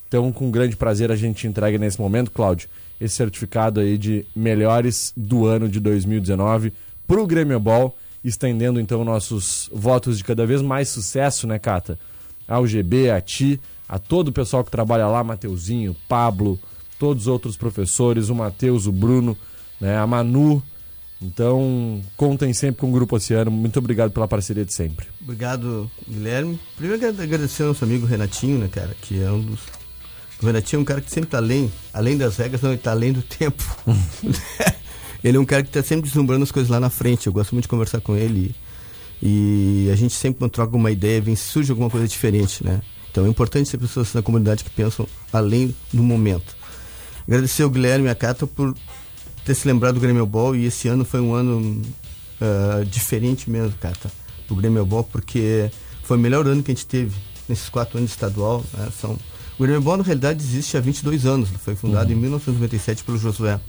Então, 0.08 0.32
com 0.32 0.50
grande 0.50 0.76
prazer 0.76 1.12
a 1.12 1.16
gente 1.16 1.48
entrega 1.48 1.78
nesse 1.78 2.00
momento, 2.00 2.32
Cláudio, 2.32 2.70
esse 3.00 3.16
certificado 3.16 3.80
aí 3.80 3.98
de 3.98 4.26
melhores 4.36 5.14
do 5.16 5.46
ano 5.46 5.70
de 5.70 5.80
2019 5.80 6.74
para 7.08 7.22
o 7.22 7.28
Grêmio 7.28 7.60
Ball, 7.60 7.96
estendendo 8.24 8.80
então 8.80 9.04
nossos 9.04 9.70
votos 9.74 10.18
de 10.18 10.24
cada 10.24 10.46
vez 10.46 10.62
mais 10.62 10.90
sucesso, 10.90 11.48
né, 11.48 11.58
Cata? 11.60 11.98
Ao 12.48 12.66
GB, 12.66 13.12
a 13.12 13.22
ti, 13.22 13.60
a 13.88 13.98
todo 13.98 14.30
o 14.30 14.34
pessoal 14.34 14.64
que 14.64 14.72
trabalha 14.72 15.08
lá, 15.08 15.24
Mateuzinho, 15.24 15.96
Pablo, 16.08 16.60
todos 16.98 17.24
os 17.24 17.28
outros 17.28 17.56
professores, 17.56 18.30
o 18.30 18.36
Matheus, 18.36 18.86
o 18.86 18.92
Bruno, 18.92 19.38
né, 19.80 19.98
a 19.98 20.06
Manu. 20.06 20.62
Então, 21.22 22.02
contem 22.16 22.54
sempre 22.54 22.80
com 22.80 22.90
o 22.90 22.94
Grupo 22.94 23.16
Oceano. 23.16 23.52
Muito 23.52 23.78
obrigado 23.78 24.12
pela 24.12 24.28
parceria 24.28 24.64
de 24.64 24.74
sempre. 24.74 25.08
Obrigado, 25.22 25.92
Guilherme. 26.08 26.60
Primeiro, 26.78 27.08
agradecer 27.08 27.64
ao 27.64 27.70
nosso 27.70 27.84
amigo 27.84 28.06
Renatinho, 28.06 28.58
né, 28.58 28.70
cara, 28.72 28.96
que 29.02 29.22
é 29.22 29.30
um 29.30 29.42
dos 29.42 29.60
o 30.42 30.46
Renatinho 30.46 30.80
é 30.80 30.82
um 30.82 30.86
cara 30.86 31.02
que 31.02 31.12
sempre 31.12 31.28
está 31.28 31.38
além, 31.38 31.70
além 31.94 32.18
das 32.18 32.38
regras, 32.38 32.62
não, 32.62 32.70
ele 32.70 32.78
está 32.78 32.92
além 32.92 33.12
do 33.12 33.22
tempo. 33.22 33.64
ele 35.22 35.38
é 35.38 35.40
um 35.40 35.46
cara 35.46 35.64
que 35.64 35.70
está 35.70 35.84
sempre 35.84 36.08
deslumbrando 36.08 36.44
as 36.44 36.52
coisas 36.52 36.70
lá 36.70 36.80
na 36.80 36.90
frente. 36.90 37.28
Eu 37.28 37.34
gosto 37.34 37.54
muito 37.54 37.64
de 37.64 37.70
conversar 37.70 38.00
com 38.00 38.16
ele. 38.16 38.56
E 39.22 39.90
a 39.92 39.96
gente 39.96 40.14
sempre 40.14 40.48
troca 40.50 40.78
uma 40.78 40.92
ideia, 40.92 41.20
vem 41.20 41.36
surge 41.36 41.70
alguma 41.72 41.90
coisa 41.90 42.08
diferente, 42.08 42.64
né? 42.64 42.82
Então 43.12 43.26
é 43.26 43.28
importante 43.30 43.70
ter 43.70 43.78
pessoas 43.78 44.14
na 44.14 44.22
comunidade 44.22 44.64
que 44.64 44.70
pensam 44.70 45.06
além 45.34 45.76
do 45.92 46.02
momento. 46.02 46.56
Agradecer 47.28 47.64
ao 47.64 47.70
Guilherme 47.70 48.06
e 48.06 48.10
a 48.10 48.16
Cata 48.16 48.48
por 48.48 48.74
ter 49.50 49.56
se 49.56 49.68
lembrado 49.68 49.96
do 49.96 50.00
Grêmio 50.00 50.28
Ball 50.28 50.56
e 50.56 50.66
esse 50.66 50.88
ano 50.88 51.04
foi 51.04 51.20
um 51.20 51.34
ano 51.34 51.82
uh, 52.40 52.86
diferente 52.86 53.50
mesmo, 53.50 53.74
Cata, 53.80 54.12
do 54.48 54.54
Grêmio 54.54 54.86
Ball, 54.86 55.04
porque 55.04 55.72
foi 56.04 56.18
o 56.18 56.20
melhor 56.20 56.46
ano 56.46 56.62
que 56.62 56.72
a 56.72 56.76
gente 56.76 56.86
teve 56.86 57.16
nesses 57.48 57.68
quatro 57.68 57.98
anos 57.98 58.12
de 58.12 58.16
estadual. 58.16 58.64
Né? 58.78 58.90
São 59.02 59.18
o 59.58 59.64
Grêmio 59.64 59.82
Ball, 59.82 59.98
na 59.98 60.04
realidade, 60.04 60.40
existe 60.44 60.78
há 60.78 60.80
22 60.80 61.26
anos. 61.26 61.50
Foi 61.64 61.76
fundado 61.76 62.12
uhum. 62.12 62.18
em 62.18 62.22
1997 62.22 63.04
pelo 63.04 63.18
Josué. 63.18 63.60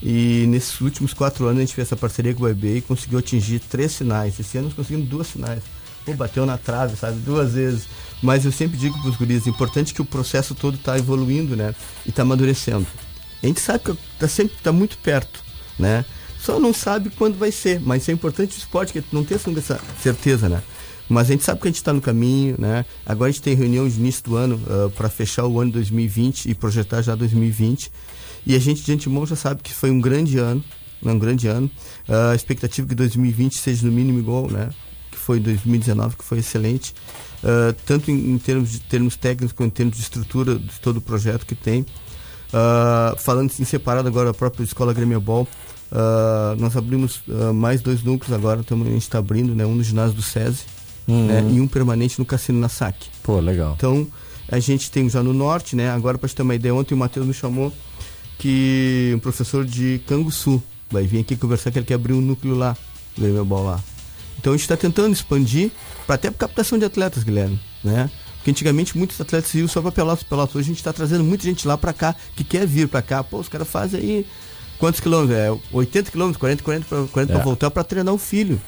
E 0.00 0.46
nesses 0.46 0.80
últimos 0.80 1.12
quatro 1.12 1.44
anos 1.46 1.58
a 1.58 1.60
gente 1.62 1.74
fez 1.74 1.88
essa 1.88 1.96
parceria 1.96 2.32
com 2.32 2.44
o 2.44 2.48
EB 2.48 2.76
e 2.76 2.80
conseguiu 2.80 3.18
atingir 3.18 3.58
três 3.58 3.96
finais. 3.96 4.38
Esse 4.38 4.58
ano 4.58 4.68
nós 4.68 4.76
conseguimos 4.76 5.08
duas 5.08 5.28
finais. 5.28 5.64
Pô, 6.04 6.14
bateu 6.14 6.46
na 6.46 6.56
trave, 6.56 6.96
sabe? 6.96 7.18
Duas 7.18 7.54
vezes. 7.54 7.88
Mas 8.22 8.44
eu 8.44 8.52
sempre 8.52 8.78
digo 8.78 8.96
para 9.00 9.10
os 9.10 9.16
guris, 9.16 9.44
é 9.44 9.50
importante 9.50 9.92
que 9.92 10.00
o 10.00 10.04
processo 10.04 10.54
todo 10.54 10.76
está 10.76 10.96
evoluindo, 10.96 11.56
né? 11.56 11.74
E 12.06 12.10
está 12.10 12.22
amadurecendo. 12.22 12.86
A 13.42 13.46
gente 13.46 13.60
sabe 13.60 13.80
que 13.84 13.90
está 13.90 14.28
sempre 14.28 14.56
tá 14.62 14.72
muito 14.72 14.98
perto, 14.98 15.42
né? 15.78 16.04
Só 16.40 16.58
não 16.58 16.72
sabe 16.72 17.10
quando 17.10 17.38
vai 17.38 17.52
ser, 17.52 17.80
mas 17.80 18.08
é 18.08 18.12
importante 18.12 18.56
o 18.56 18.58
esporte, 18.58 18.92
que 18.92 19.04
não 19.12 19.24
tem 19.24 19.36
essa 19.36 19.80
certeza, 20.02 20.48
né? 20.48 20.62
Mas 21.08 21.28
a 21.28 21.32
gente 21.32 21.44
sabe 21.44 21.60
que 21.60 21.66
a 21.66 21.70
gente 21.70 21.78
está 21.78 21.92
no 21.92 22.00
caminho, 22.00 22.54
né? 22.58 22.86
Agora 23.04 23.28
a 23.28 23.32
gente 23.32 23.42
tem 23.42 23.54
reunião 23.54 23.86
de 23.88 23.96
início 23.98 24.22
do 24.22 24.36
ano 24.36 24.54
uh, 24.54 24.90
para 24.90 25.08
fechar 25.08 25.44
o 25.44 25.60
ano 25.60 25.72
2020 25.72 26.48
e 26.48 26.54
projetar 26.54 27.02
já 27.02 27.16
2020. 27.16 27.90
E 28.46 28.54
a 28.54 28.58
gente 28.58 28.82
de 28.82 28.92
antemão 28.92 29.26
já 29.26 29.36
sabe 29.36 29.60
que 29.60 29.74
foi 29.74 29.90
um 29.90 30.00
grande 30.00 30.38
ano, 30.38 30.64
né? 31.02 31.12
um 31.12 31.18
grande 31.18 31.48
ano. 31.48 31.68
Uh, 32.08 32.30
a 32.30 32.34
expectativa 32.34 32.86
é 32.86 32.88
que 32.88 32.94
2020 32.94 33.58
seja 33.58 33.84
no 33.84 33.92
mínimo 33.92 34.20
igual, 34.20 34.48
né? 34.48 34.70
Que 35.10 35.18
foi 35.18 35.40
2019, 35.40 36.16
que 36.16 36.24
foi 36.24 36.38
excelente. 36.38 36.94
Uh, 37.42 37.74
tanto 37.84 38.10
em, 38.10 38.30
em, 38.30 38.38
termos 38.38 38.70
de 38.70 38.80
termos 38.80 39.16
técnicos 39.16 39.52
quanto 39.52 39.72
em 39.72 39.74
termos 39.74 39.96
de 39.96 40.02
estrutura 40.02 40.56
de 40.56 40.80
todo 40.80 40.98
o 40.98 41.00
projeto 41.00 41.44
que 41.44 41.56
tem. 41.56 41.84
Uh, 42.52 43.16
falando 43.18 43.52
em 43.58 43.64
separado 43.64 44.08
agora 44.08 44.30
a 44.30 44.34
própria 44.34 44.64
Escola 44.64 44.92
Grêmio 44.92 45.20
Ball, 45.20 45.46
uh, 45.92 46.60
nós 46.60 46.76
abrimos 46.76 47.22
mais 47.54 47.80
dois 47.80 48.02
núcleos 48.02 48.32
agora, 48.32 48.62
tamo, 48.64 48.84
a 48.84 48.90
gente 48.90 49.02
está 49.02 49.18
abrindo, 49.18 49.54
né, 49.54 49.64
um 49.64 49.74
no 49.74 49.82
ginásio 49.82 50.14
do 50.14 50.22
SESI, 50.22 50.64
uhum. 51.06 51.26
né, 51.26 51.48
e 51.52 51.60
um 51.60 51.68
permanente 51.68 52.18
no 52.18 52.24
Cassino 52.24 52.58
na 52.58 52.68
SAC. 52.68 52.96
Pô, 53.22 53.38
legal. 53.38 53.74
Então, 53.76 54.06
a 54.48 54.58
gente 54.58 54.90
tem 54.90 55.08
já 55.08 55.22
no 55.22 55.32
norte, 55.32 55.76
né? 55.76 55.90
Agora, 55.90 56.18
para 56.18 56.28
te 56.28 56.34
ter 56.34 56.42
uma 56.42 56.54
ideia, 56.54 56.74
ontem 56.74 56.94
o 56.94 56.96
Matheus 56.96 57.24
me 57.24 57.32
chamou 57.32 57.72
que 58.36 59.12
um 59.14 59.18
professor 59.20 59.64
de 59.64 60.00
Canguçu 60.08 60.60
vai 60.90 61.06
vir 61.06 61.20
aqui 61.20 61.36
conversar 61.36 61.70
que 61.70 61.78
ele 61.78 61.86
quer 61.86 61.94
abrir 61.94 62.14
um 62.14 62.20
núcleo 62.20 62.56
lá, 62.56 62.76
Grêmio 63.16 63.46
lá. 63.62 63.78
Então 64.38 64.52
a 64.52 64.56
gente 64.56 64.62
está 64.62 64.76
tentando 64.76 65.12
expandir 65.12 65.70
para 66.06 66.16
até 66.16 66.30
captação 66.30 66.78
de 66.78 66.84
atletas, 66.84 67.22
Guilherme, 67.22 67.60
né? 67.84 68.10
Porque 68.40 68.50
antigamente 68.50 68.96
muitos 68.96 69.20
atletas 69.20 69.54
iam 69.54 69.68
só 69.68 69.82
para 69.82 69.92
Pelotas, 69.92 70.24
Pelotas. 70.24 70.56
Hoje 70.56 70.64
a 70.64 70.68
gente 70.68 70.78
está 70.78 70.94
trazendo 70.94 71.22
muita 71.22 71.44
gente 71.44 71.68
lá 71.68 71.76
para 71.76 71.92
cá 71.92 72.16
que 72.34 72.42
quer 72.42 72.66
vir 72.66 72.88
para 72.88 73.02
cá. 73.02 73.22
Pô, 73.22 73.38
os 73.38 73.50
caras 73.50 73.68
fazem 73.68 74.00
aí 74.00 74.26
quantos 74.78 74.98
quilômetros? 74.98 75.36
É 75.38 75.50
80 75.70 76.10
quilômetros, 76.10 76.40
40, 76.40 76.62
40 76.62 76.86
para 76.86 77.06
40 77.06 77.32
é. 77.34 77.42
voltar 77.42 77.70
para 77.70 77.84
treinar 77.84 78.14
o 78.14 78.18
filho. 78.18 78.58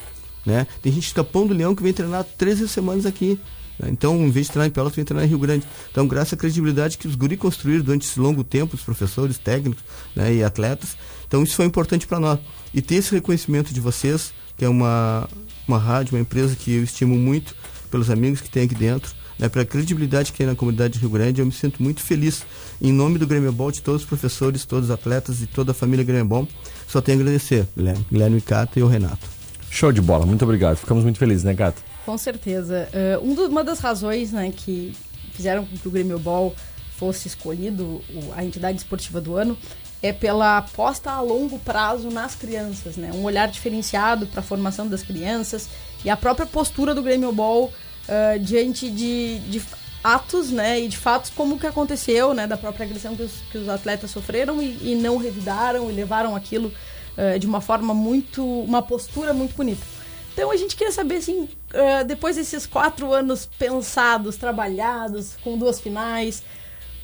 Né? 0.45 0.67
Tem 0.83 0.93
gente 0.93 1.09
de 1.09 1.15
Capão 1.15 1.47
do 1.47 1.55
Leão 1.55 1.75
que 1.75 1.83
vem 1.83 1.93
treinar 1.93 2.23
13 2.37 2.69
semanas 2.69 3.07
aqui. 3.07 3.41
Né? 3.79 3.89
Então, 3.91 4.15
em 4.17 4.31
vez 4.31 4.47
de 4.47 4.53
treinar 4.53 4.69
em 4.69 4.71
Pelotas, 4.71 4.95
vem 4.95 5.07
treinar 5.07 5.25
em 5.25 5.29
Rio 5.29 5.39
Grande. 5.39 5.67
Então, 5.91 6.07
graças 6.07 6.35
à 6.35 6.37
credibilidade 6.37 6.99
que 6.99 7.09
os 7.09 7.15
guri 7.15 7.39
construíram 7.39 7.83
durante 7.83 8.07
esse 8.07 8.21
longo 8.21 8.45
tempo, 8.45 8.77
os 8.77 8.83
professores, 8.83 9.39
técnicos 9.39 9.83
né, 10.15 10.35
e 10.35 10.45
atletas. 10.45 10.99
Então, 11.27 11.43
isso 11.43 11.57
foi 11.57 11.65
importante 11.65 12.07
para 12.07 12.21
nós. 12.21 12.39
E 12.75 12.83
ter 12.83 12.97
esse 12.97 13.11
reconhecimento 13.15 13.73
de 13.73 13.81
vocês, 13.81 14.35
que 14.55 14.67
é 14.67 14.69
uma, 14.69 15.27
uma 15.67 15.79
rádio, 15.79 16.15
uma 16.15 16.21
empresa 16.21 16.55
que 16.55 16.75
eu 16.75 16.85
estimo 16.85 17.17
muito, 17.17 17.57
pelos 17.93 18.09
amigos 18.09 18.41
que 18.41 18.49
tem 18.49 18.65
aqui 18.65 18.75
dentro, 18.75 19.15
né, 19.39 19.51
pela 19.51 19.67
credibilidade 19.67 20.33
que 20.33 20.39
tem 20.39 20.47
na 20.47 20.55
comunidade 20.55 20.95
de 20.95 21.01
Rio 21.01 21.11
Grande, 21.11 21.43
eu 21.43 21.47
me 21.47 21.53
sinto 21.53 21.83
muito 21.83 22.01
feliz. 22.01 22.43
Em 22.81 22.91
nome 22.91 23.19
do 23.19 23.27
Grêmio 23.27 23.53
Ball, 23.53 23.71
de 23.71 23.83
todos 23.83 24.01
os 24.01 24.09
professores, 24.09 24.65
todos 24.65 24.87
os 24.87 24.91
atletas 24.91 25.43
e 25.43 25.47
toda 25.47 25.73
a 25.73 25.75
família 25.75 26.03
Grêmio 26.03 26.25
Ball, 26.25 26.49
só 26.89 27.03
tenho 27.03 27.19
a 27.19 27.21
agradecer, 27.21 27.69
Guilherme, 27.77 28.07
Guilherme 28.11 28.41
Cata 28.41 28.81
e 28.81 28.83
o 28.83 28.87
Renato. 28.87 29.29
Show 29.71 29.93
de 29.93 30.01
bola, 30.01 30.25
muito 30.25 30.43
obrigado. 30.43 30.77
Ficamos 30.77 31.05
muito 31.05 31.19
felizes, 31.19 31.45
né, 31.45 31.53
Gata? 31.53 31.81
Com 32.07 32.17
certeza. 32.17 32.89
Uh, 32.93 33.31
um 33.31 33.35
do, 33.35 33.47
uma 33.47 33.63
das 33.63 33.79
razões 33.79 34.33
né, 34.33 34.53
que 34.57 34.95
fizeram 35.35 35.65
com 35.67 35.77
que 35.77 35.87
o 35.87 35.91
Grêmio 35.91 36.19
Ball 36.19 36.55
fosse 36.97 37.29
escolhido 37.29 37.85
o, 37.85 38.33
a 38.35 38.45
entidade 38.45 38.79
esportiva 38.79 39.21
do 39.21 39.37
ano 39.37 39.57
é 40.03 40.13
pela 40.13 40.59
aposta 40.59 41.11
a 41.11 41.21
longo 41.21 41.59
prazo 41.59 42.11
nas 42.11 42.35
crianças, 42.35 42.97
né? 42.97 43.13
Um 43.15 43.23
olhar 43.23 43.49
diferenciado 43.49 44.27
para 44.27 44.41
a 44.41 44.43
formação 44.43 44.89
das 44.89 45.03
crianças 45.03 45.69
e 46.05 46.11
a 46.11 46.17
própria 46.17 46.47
postura 46.47 46.95
do 46.95 47.03
Grêmio 47.03 47.33
Ball 47.33 47.65
uh, 47.65 48.39
diante 48.39 48.91
de, 48.91 49.39
de 49.41 49.63
atos, 50.03 50.51
né, 50.51 50.81
e 50.81 50.89
de 50.89 50.97
fatos 50.97 51.31
como 51.31 51.59
que 51.59 51.67
aconteceu, 51.67 52.35
né, 52.35 52.47
da 52.47 52.57
própria 52.57 52.85
agressão 52.85 53.15
que 53.15 53.23
os, 53.23 53.33
que 53.51 53.59
os 53.59 53.69
atletas 53.69 54.11
sofreram 54.11 54.61
e, 54.61 54.93
e 54.93 54.95
não 54.95 55.17
revidaram 55.17 55.91
e 55.91 55.93
levaram 55.93 56.35
aquilo 56.35 56.73
uh, 57.17 57.39
de 57.39 57.47
uma 57.47 57.61
forma 57.61 57.95
muito. 57.95 58.45
uma 58.45 58.83
postura 58.83 59.33
muito 59.33 59.55
bonita. 59.55 59.85
Então 60.33 60.51
a 60.51 60.57
gente 60.57 60.75
queria 60.75 60.93
saber, 60.93 61.17
assim, 61.17 61.43
uh, 61.43 62.05
depois 62.07 62.37
desses 62.37 62.67
quatro 62.67 63.13
anos 63.13 63.47
pensados, 63.59 64.37
trabalhados, 64.37 65.37
com 65.45 65.59
duas 65.59 65.79
finais, 65.79 66.43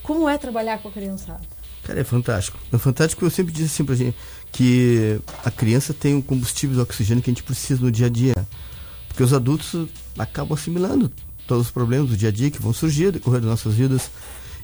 como 0.03 0.29
é 0.29 0.39
trabalhar 0.39 0.79
com 0.79 0.89
a 0.89 0.91
criançada? 0.91 1.43
Cara, 1.85 2.01
é 2.01 2.05
fantástico. 2.05 2.59
É 2.73 2.79
fantástico 2.79 3.25
eu 3.25 3.31
sempre 3.31 3.53
disse 3.53 3.75
assim 3.75 3.85
pra 3.85 3.95
gente 3.95 4.17
que 4.51 5.21
a 5.45 5.51
criança 5.51 5.93
tem 5.93 6.17
o 6.17 6.23
combustível 6.23 6.77
do 6.77 6.83
oxigênio 6.83 7.23
que 7.23 7.31
a 7.31 7.33
gente 7.35 7.43
precisa 7.43 7.83
no 7.83 7.91
dia 7.91 8.07
a 8.07 8.11
dia. 8.11 8.35
Porque 9.19 9.25
os 9.25 9.35
adultos 9.35 9.89
acabam 10.17 10.57
assimilando 10.57 11.11
todos 11.45 11.67
os 11.67 11.73
problemas 11.73 12.09
do 12.09 12.17
dia 12.17 12.29
a 12.29 12.33
dia 12.33 12.53
que 12.53 12.63
vão 12.63 12.73
surgir 12.73 13.11
decorrer 13.11 13.41
das 13.41 13.51
nossas 13.51 13.75
vidas. 13.75 14.13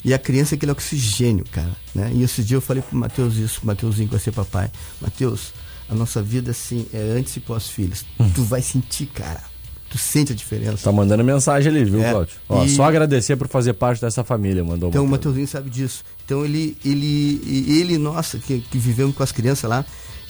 E 0.01 0.13
a 0.13 0.17
criança 0.17 0.53
é 0.53 0.55
aquele 0.55 0.71
oxigênio, 0.71 1.43
cara. 1.51 1.75
Né? 1.93 2.09
E 2.15 2.23
esse 2.23 2.41
dia 2.41 2.55
eu 2.55 2.61
falei 2.61 2.81
pro 2.81 2.97
Matheus 2.97 3.35
isso, 3.35 3.59
Matheusinho 3.65 4.07
que 4.07 4.13
vai 4.13 4.23
ser 4.23 4.31
papai. 4.31 4.71
Matheus, 5.01 5.51
a 5.89 5.93
nossa 5.93 6.21
vida 6.21 6.51
assim 6.51 6.87
é 6.93 6.99
antes 7.17 7.35
e 7.35 7.41
pós-filhos. 7.41 8.05
Hum. 8.17 8.31
Tu 8.33 8.43
vai 8.43 8.61
sentir, 8.61 9.07
cara. 9.07 9.43
Tu 9.89 9.97
sente 9.97 10.31
a 10.31 10.35
diferença. 10.35 10.85
Tá 10.85 10.91
mandando 10.93 11.21
mensagem 11.21 11.69
ali, 11.69 11.83
viu, 11.83 12.01
é, 12.01 12.11
Cláudio? 12.11 12.35
Ó, 12.47 12.63
e... 12.63 12.69
Só 12.69 12.85
agradecer 12.85 13.35
por 13.35 13.49
fazer 13.49 13.73
parte 13.73 13.99
dessa 13.99 14.23
família, 14.23 14.63
mandou 14.63 14.87
Então 14.87 15.03
o 15.03 15.07
Matheusinho 15.09 15.49
sabe 15.49 15.69
disso. 15.69 16.01
Então 16.23 16.45
ele, 16.45 16.77
ele, 16.85 17.41
ele 17.45 17.97
nossa, 17.97 18.39
que, 18.39 18.61
que 18.61 18.77
vivemos 18.77 19.17
com 19.17 19.21
as 19.21 19.33
crianças 19.33 19.69
lá. 19.69 19.85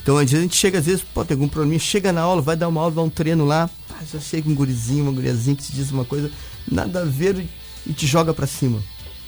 Então 0.05 0.19
a 0.19 0.23
gente 0.23 0.55
chega 0.55 0.77
às 0.77 0.85
vezes, 0.85 1.01
pô, 1.01 1.25
tem 1.25 1.33
algum 1.33 1.47
problema, 1.47 1.79
chega 1.79 2.13
na 2.13 2.21
aula, 2.21 2.39
vai 2.39 2.55
dar 2.55 2.67
uma 2.67 2.79
aula, 2.79 2.91
vai 2.91 3.03
um 3.03 3.09
treino 3.09 3.43
lá, 3.43 3.67
já 4.13 4.19
chega 4.19 4.47
um 4.47 4.53
gurizinho, 4.53 5.01
uma 5.01 5.11
guriazinha 5.11 5.55
que 5.55 5.63
te 5.63 5.73
diz 5.73 5.89
uma 5.89 6.05
coisa, 6.05 6.29
nada 6.71 7.01
a 7.01 7.05
ver 7.05 7.43
e 7.87 7.91
te 7.91 8.05
joga 8.05 8.31
para 8.31 8.45
cima. 8.45 8.79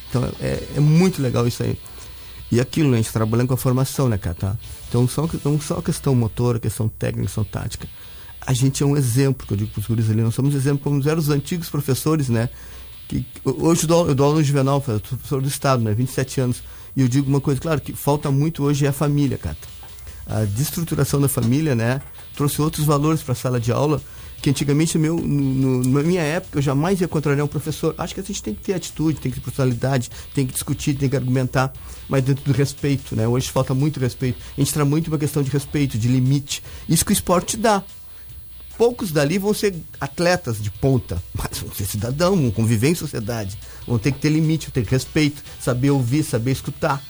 Então 0.08 0.22
é, 0.40 0.62
é 0.76 0.78
muito 0.78 1.20
legal 1.20 1.48
isso 1.48 1.64
aí. 1.64 1.76
E 2.52 2.60
aquilo, 2.60 2.90
né, 2.90 2.94
a 2.94 2.96
gente 2.98 3.08
tá 3.08 3.18
trabalhando 3.18 3.48
com 3.48 3.54
a 3.54 3.56
formação, 3.56 4.08
né, 4.08 4.16
cara? 4.16 4.36
Tá? 4.36 4.56
Então 4.88 5.08
só, 5.08 5.28
não 5.44 5.60
só 5.60 5.78
a 5.78 5.82
questão 5.82 6.14
motora, 6.14 6.60
questão 6.60 6.86
técnica, 6.88 7.24
questão 7.24 7.42
tática. 7.42 7.88
A 8.40 8.52
gente 8.52 8.80
é 8.80 8.86
um 8.86 8.96
exemplo, 8.96 9.48
que 9.48 9.54
eu 9.54 9.56
digo 9.56 9.72
para 9.72 9.80
os 9.80 9.86
guris 9.88 10.08
ali, 10.08 10.22
nós 10.22 10.36
somos 10.36 10.54
exemplo 10.54 10.78
como 10.84 11.02
eram 11.08 11.18
os 11.18 11.28
antigos 11.28 11.68
professores, 11.68 12.28
né? 12.28 12.50
Que, 13.08 13.26
hoje 13.44 13.82
eu 13.82 13.88
dou, 13.88 14.06
eu 14.06 14.14
dou 14.14 14.26
aula 14.26 14.38
no 14.38 14.44
Juvenal, 14.44 14.80
professor 14.80 15.42
do 15.42 15.48
Estado, 15.48 15.82
né? 15.82 15.92
27 15.92 16.40
anos. 16.40 16.62
E 16.94 17.00
eu 17.00 17.08
digo 17.08 17.28
uma 17.28 17.40
coisa, 17.40 17.60
claro, 17.60 17.80
que 17.80 17.92
falta 17.94 18.30
muito 18.30 18.62
hoje 18.62 18.86
é 18.86 18.90
a 18.90 18.92
família, 18.92 19.36
cara. 19.36 19.56
A 20.28 20.44
destruturação 20.44 21.20
da 21.20 21.28
família, 21.28 21.74
né? 21.74 22.02
Trouxe 22.36 22.60
outros 22.60 22.84
valores 22.84 23.22
para 23.22 23.32
a 23.32 23.36
sala 23.36 23.58
de 23.58 23.72
aula 23.72 24.00
que 24.40 24.50
antigamente 24.50 24.96
meu, 24.96 25.16
no, 25.16 25.82
no, 25.82 25.88
na 25.90 26.02
minha 26.02 26.22
época 26.22 26.58
eu 26.58 26.62
jamais 26.62 27.00
ia 27.00 27.08
contrariar 27.08 27.44
um 27.44 27.48
professor. 27.48 27.94
Acho 27.98 28.14
que 28.14 28.20
a 28.20 28.22
gente 28.22 28.42
tem 28.42 28.54
que 28.54 28.62
ter 28.62 28.74
atitude, 28.74 29.20
tem 29.20 29.32
que 29.32 29.40
ter 29.40 29.44
personalidade, 29.44 30.10
tem 30.34 30.46
que 30.46 30.52
discutir, 30.52 30.94
tem 30.94 31.08
que 31.08 31.16
argumentar, 31.16 31.72
mas 32.08 32.22
dentro 32.24 32.44
do 32.44 32.52
respeito, 32.52 33.16
né? 33.16 33.26
Hoje 33.26 33.50
falta 33.50 33.74
muito 33.74 33.98
respeito. 33.98 34.38
A 34.56 34.60
gente 34.60 34.72
traz 34.72 34.88
muito 34.88 35.08
uma 35.08 35.18
questão 35.18 35.42
de 35.42 35.50
respeito, 35.50 35.98
de 35.98 36.08
limite. 36.08 36.62
Isso 36.88 37.04
que 37.04 37.10
o 37.10 37.12
esporte 37.12 37.56
dá. 37.56 37.82
Poucos 38.76 39.10
dali 39.10 39.38
vão 39.38 39.52
ser 39.52 39.74
atletas 40.00 40.62
de 40.62 40.70
ponta, 40.70 41.20
mas 41.34 41.58
vão 41.58 41.74
ser 41.74 41.84
cidadão, 41.84 42.36
vão 42.36 42.50
conviver 42.52 42.88
em 42.90 42.94
sociedade, 42.94 43.58
vão 43.84 43.98
ter 43.98 44.12
que 44.12 44.20
ter 44.20 44.28
limite, 44.28 44.66
vão 44.66 44.72
ter 44.72 44.88
respeito, 44.88 45.42
saber 45.60 45.90
ouvir, 45.90 46.22
saber 46.22 46.52
escutar. 46.52 47.02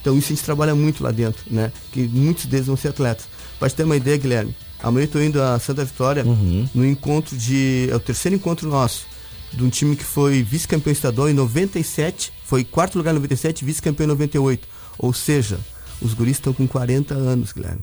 Então 0.00 0.16
isso 0.16 0.32
a 0.32 0.36
gente 0.36 0.44
trabalha 0.44 0.74
muito 0.74 1.02
lá 1.02 1.10
dentro, 1.10 1.42
né? 1.50 1.72
Que 1.92 2.02
muitos 2.06 2.46
deles 2.46 2.66
vão 2.66 2.76
ser 2.76 2.88
atletas. 2.88 3.26
Para 3.58 3.68
ter 3.70 3.84
uma 3.84 3.96
ideia, 3.96 4.16
Guilherme, 4.16 4.54
amanhã 4.82 5.04
eu 5.04 5.06
estou 5.06 5.22
indo 5.22 5.42
a 5.42 5.58
Santa 5.58 5.84
Vitória 5.84 6.24
uhum. 6.24 6.68
no 6.74 6.86
encontro 6.86 7.36
de. 7.36 7.88
É 7.90 7.96
o 7.96 8.00
terceiro 8.00 8.36
encontro 8.36 8.68
nosso. 8.68 9.06
De 9.52 9.64
um 9.64 9.70
time 9.70 9.96
que 9.96 10.04
foi 10.04 10.42
vice-campeão 10.42 10.92
estadual 10.92 11.28
em 11.28 11.32
97, 11.32 12.32
foi 12.44 12.64
quarto 12.64 12.98
lugar 12.98 13.12
em 13.12 13.14
97, 13.14 13.64
vice-campeão 13.64 14.04
em 14.04 14.08
98. 14.08 14.68
Ou 14.98 15.12
seja, 15.12 15.58
os 16.02 16.12
guris 16.12 16.36
estão 16.36 16.52
com 16.52 16.68
40 16.68 17.14
anos, 17.14 17.52
Guilherme. 17.52 17.80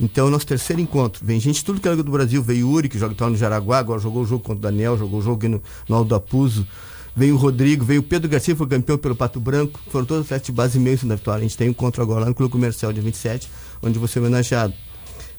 Então, 0.00 0.28
nosso 0.28 0.46
terceiro 0.46 0.82
encontro. 0.82 1.24
Vem 1.24 1.38
gente 1.38 1.64
tudo 1.64 1.80
que 1.80 1.88
é 1.88 1.94
do 1.94 2.02
Brasil. 2.04 2.42
Veio 2.42 2.68
Uri, 2.68 2.88
que 2.88 2.98
joga 2.98 3.14
no 3.28 3.36
Jaraguá, 3.36 3.78
agora 3.78 4.00
jogou 4.00 4.22
o 4.22 4.26
jogo 4.26 4.42
contra 4.42 4.58
o 4.58 4.72
Daniel, 4.72 4.98
jogou 4.98 5.20
o 5.20 5.22
jogo 5.22 5.48
no, 5.48 5.62
no 5.88 5.96
Aldo 5.96 6.14
Apuso. 6.14 6.66
Veio 7.16 7.36
o 7.36 7.38
Rodrigo, 7.38 7.84
veio 7.84 8.00
o 8.00 8.02
Pedro 8.02 8.28
Garcia, 8.28 8.56
foi 8.56 8.66
campeão 8.66 8.98
pelo 8.98 9.14
Pato 9.14 9.38
Branco. 9.38 9.78
Foram 9.90 10.04
todos 10.04 10.26
atletas 10.26 10.46
de 10.46 10.52
base 10.52 10.78
mesmo 10.78 11.08
da 11.08 11.14
vitória. 11.14 11.40
A 11.40 11.42
gente 11.42 11.56
tem 11.56 11.68
um 11.68 11.70
encontro 11.70 12.02
agora 12.02 12.20
lá 12.20 12.26
no 12.26 12.34
Clube 12.34 12.50
Comercial, 12.50 12.92
dia 12.92 13.02
27, 13.02 13.48
onde 13.82 13.98
você 13.98 14.18
é 14.18 14.22
homenageado. 14.22 14.74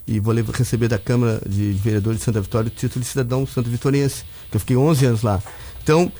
E 0.08 0.20
vou 0.20 0.34
receber 0.53 0.88
da 0.88 0.98
Câmara 0.98 1.41
de 1.46 1.72
Vereadores 1.72 2.20
de 2.20 2.25
Santa 2.25 2.39
Vitória 2.39 2.67
o 2.67 2.72
título 2.72 3.03
de 3.03 3.10
cidadão 3.10 3.46
santo 3.46 3.70
vitoriense, 3.70 4.24
que 4.50 4.55
eu 4.55 4.60
fiquei 4.60 4.77
11 4.77 5.05
anos 5.05 5.22
lá. 5.24 5.41
Então, 5.84 6.12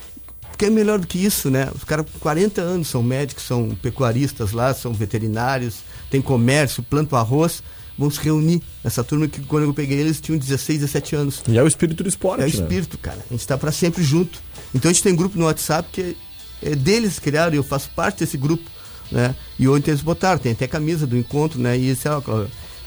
que 0.57 0.65
é 0.65 0.69
melhor 0.69 1.00
do 1.00 1.07
que 1.07 1.24
isso, 1.24 1.50
né? 1.50 1.69
Os 1.74 1.83
caras 1.83 2.05
com 2.09 2.19
40 2.19 2.62
anos 2.62 2.88
são 2.88 3.03
médicos, 3.03 3.43
são 3.45 3.69
pecuaristas 3.81 4.51
lá, 4.51 4.74
são 4.74 4.91
veterinários, 4.91 5.81
tem 6.09 6.21
comércio, 6.21 6.81
plantam 6.83 7.17
arroz 7.17 7.62
vão 7.98 8.10
se 8.10 8.20
reunir. 8.20 8.62
Essa 8.84 9.04
turma 9.04 9.28
que 9.28 9.42
quando 9.42 9.64
eu 9.64 9.74
peguei 9.74 10.00
eles 10.00 10.20
tinham 10.20 10.38
16, 10.38 10.80
17 10.80 11.16
anos. 11.16 11.44
E 11.48 11.58
é 11.58 11.64
o 11.64 11.68
espírito 11.68 12.04
do 12.04 12.10
esporte. 12.10 12.42
É 12.42 12.46
o 12.46 12.48
né? 12.48 12.54
espírito, 12.54 12.98
cara. 12.98 13.18
A 13.18 13.34
gente 13.34 13.42
está 13.42 13.58
para 13.58 13.72
sempre 13.72 14.04
junto. 14.04 14.42
Então 14.74 14.90
a 14.90 14.94
gente 14.94 15.04
tem 15.04 15.16
grupo 15.16 15.38
no 15.38 15.46
WhatsApp 15.46 15.90
que 15.92 16.16
é, 16.62 16.72
é 16.72 16.75
deles 16.75 17.20
criaram 17.20 17.54
e 17.54 17.58
eu 17.58 17.64
faço 17.64 17.90
parte 17.96 18.20
desse 18.20 18.38
grupo. 18.38 18.70
Né? 19.12 19.36
E 19.60 19.68
ontem 19.68 19.92
eles 19.92 20.02
botaram, 20.02 20.40
tem 20.40 20.52
até 20.52 20.68
camisa 20.68 21.06
do 21.06 21.18
encontro, 21.18 21.60
né? 21.60 21.78
E 21.78 21.90
esse, 21.90 22.08
ó, 22.10 22.22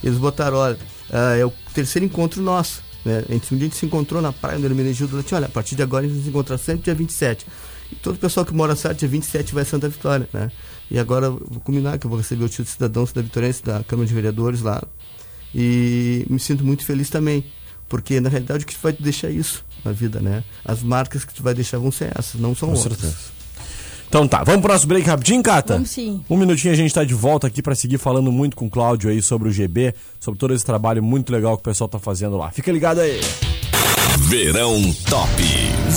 eles 0.02 0.18
botaram, 0.18 0.56
olha, 0.56 0.78
uh, 1.10 1.40
é 1.40 1.44
o 1.44 1.52
terceiro 1.72 2.04
encontro 2.04 2.42
nosso. 2.42 2.82
Né? 3.04 3.24
A 3.28 3.32
gente, 3.32 3.54
um 3.54 3.56
dia 3.56 3.66
a 3.66 3.70
gente 3.70 3.78
se 3.78 3.86
encontrou 3.86 4.20
na 4.20 4.32
praia 4.32 4.58
do 4.58 4.66
Hermenegildo, 4.66 5.12
durante, 5.12 5.34
olha, 5.34 5.46
a 5.46 5.50
partir 5.50 5.76
de 5.76 5.82
agora 5.82 6.04
a 6.04 6.08
gente 6.08 6.22
se 6.22 6.28
encontra 6.28 6.58
sempre 6.58 6.84
dia 6.84 6.94
27. 6.94 7.46
E 7.90 7.94
todo 7.96 8.16
o 8.16 8.18
pessoal 8.18 8.44
que 8.44 8.52
mora 8.52 8.76
na 8.84 8.92
dia 8.92 9.08
27 9.08 9.54
vai 9.54 9.62
a 9.62 9.66
Santa 9.66 9.88
Vitória, 9.88 10.28
né? 10.32 10.50
E 10.90 10.98
agora 10.98 11.30
vou 11.30 11.60
combinar 11.62 11.98
que 11.98 12.06
eu 12.06 12.10
vou 12.10 12.18
receber 12.18 12.44
o 12.44 12.48
título 12.48 12.64
de 12.66 12.70
cidadão 12.72 13.06
da 13.12 13.22
Vitóriense 13.22 13.62
da 13.62 13.82
Câmara 13.84 14.06
de 14.06 14.14
Vereadores 14.14 14.62
lá. 14.62 14.82
E 15.54 16.26
me 16.28 16.38
sinto 16.38 16.64
muito 16.64 16.84
feliz 16.84 17.08
também, 17.08 17.44
porque 17.88 18.20
na 18.20 18.28
realidade 18.28 18.64
o 18.64 18.66
que 18.66 18.76
vai 18.82 18.92
deixar 18.92 19.30
isso 19.30 19.64
na 19.84 19.92
vida, 19.92 20.20
né? 20.20 20.44
As 20.64 20.82
marcas 20.82 21.24
que 21.24 21.32
tu 21.34 21.42
vai 21.42 21.54
deixar 21.54 21.78
vão 21.78 21.90
ser 21.90 22.12
essas, 22.16 22.40
não 22.40 22.54
são 22.54 22.70
Com 22.70 22.76
outras. 22.76 22.98
Certeza. 22.98 23.38
Então 24.08 24.26
tá, 24.26 24.42
vamos 24.42 24.62
pro 24.62 24.72
nosso 24.72 24.86
break 24.86 25.06
rapidinho, 25.06 25.42
Cata? 25.42 25.74
Vamos 25.74 25.90
sim. 25.90 26.24
Um 26.30 26.36
minutinho 26.36 26.72
a 26.72 26.76
gente 26.76 26.94
tá 26.94 27.04
de 27.04 27.12
volta 27.12 27.46
aqui 27.46 27.60
para 27.60 27.74
seguir 27.74 27.98
falando 27.98 28.32
muito 28.32 28.56
com 28.56 28.66
o 28.66 28.70
Cláudio 28.70 29.10
aí 29.10 29.20
sobre 29.20 29.48
o 29.48 29.52
GB, 29.52 29.94
sobre 30.18 30.40
todo 30.40 30.54
esse 30.54 30.64
trabalho 30.64 31.02
muito 31.02 31.30
legal 31.30 31.56
que 31.56 31.60
o 31.60 31.64
pessoal 31.64 31.88
tá 31.88 31.98
fazendo 31.98 32.36
lá. 32.36 32.50
Fica 32.50 32.72
ligado 32.72 33.00
aí. 33.00 33.20
Verão 34.20 34.92
Top. 35.08 35.30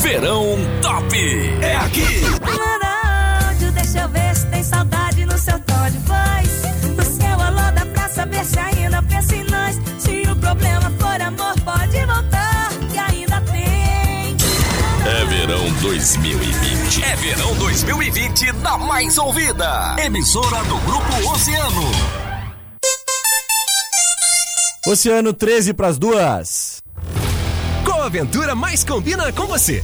Verão 0.01 0.57
Top. 0.81 1.17
É 1.61 1.75
aqui. 1.77 2.05
Mano, 2.41 3.71
deixa 3.73 4.01
eu 4.01 4.09
ver 4.09 4.35
se 4.35 4.45
tem 4.47 4.63
saudade 4.63 5.25
no 5.25 5.37
seu 5.37 5.59
tom 5.59 5.89
de 5.89 5.97
voz. 5.99 6.95
No 6.97 7.03
seu 7.03 7.39
alô 7.39 7.71
dá 7.73 7.85
pra 7.93 8.09
saber 8.09 8.43
se 8.43 8.59
problema 10.61 10.91
for 10.99 11.21
amor, 11.21 11.55
pode 11.61 12.05
voltar, 12.05 12.69
que 12.91 12.97
ainda 12.97 13.41
tem. 13.41 14.37
É 15.05 15.25
verão 15.25 15.71
2020. 15.81 17.03
É 17.03 17.15
verão 17.15 17.55
2020 17.55 18.51
da 18.53 18.77
mais 18.77 19.17
ouvida. 19.17 19.95
Emissora 20.03 20.63
do 20.65 20.77
Grupo 20.77 21.31
Oceano. 21.31 21.91
Oceano 24.87 25.33
13 25.33 25.73
para 25.73 25.87
as 25.87 25.97
duas. 25.97 26.81
Qual 27.83 28.03
aventura 28.03 28.55
mais 28.55 28.83
combina 28.83 29.31
com 29.31 29.45
você? 29.47 29.83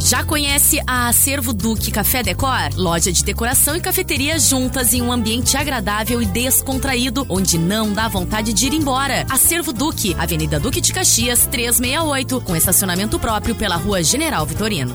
Já 0.00 0.24
conhece 0.24 0.80
a 0.86 1.08
Acervo 1.08 1.52
Duque 1.52 1.90
Café 1.90 2.22
Decor? 2.22 2.70
Loja 2.76 3.12
de 3.12 3.24
decoração 3.24 3.76
e 3.76 3.80
cafeteria 3.80 4.38
juntas 4.38 4.92
em 4.92 5.00
um 5.00 5.12
ambiente 5.12 5.56
agradável 5.56 6.20
e 6.20 6.26
descontraído, 6.26 7.24
onde 7.28 7.56
não 7.56 7.92
dá 7.92 8.08
vontade 8.08 8.52
de 8.52 8.66
ir 8.66 8.74
embora. 8.74 9.24
Acervo 9.30 9.72
Duque, 9.72 10.14
Avenida 10.18 10.58
Duque 10.58 10.80
de 10.80 10.92
Caxias, 10.92 11.46
368, 11.46 12.40
com 12.40 12.56
estacionamento 12.56 13.18
próprio 13.18 13.54
pela 13.54 13.76
Rua 13.76 14.02
General 14.02 14.44
Vitorino. 14.44 14.94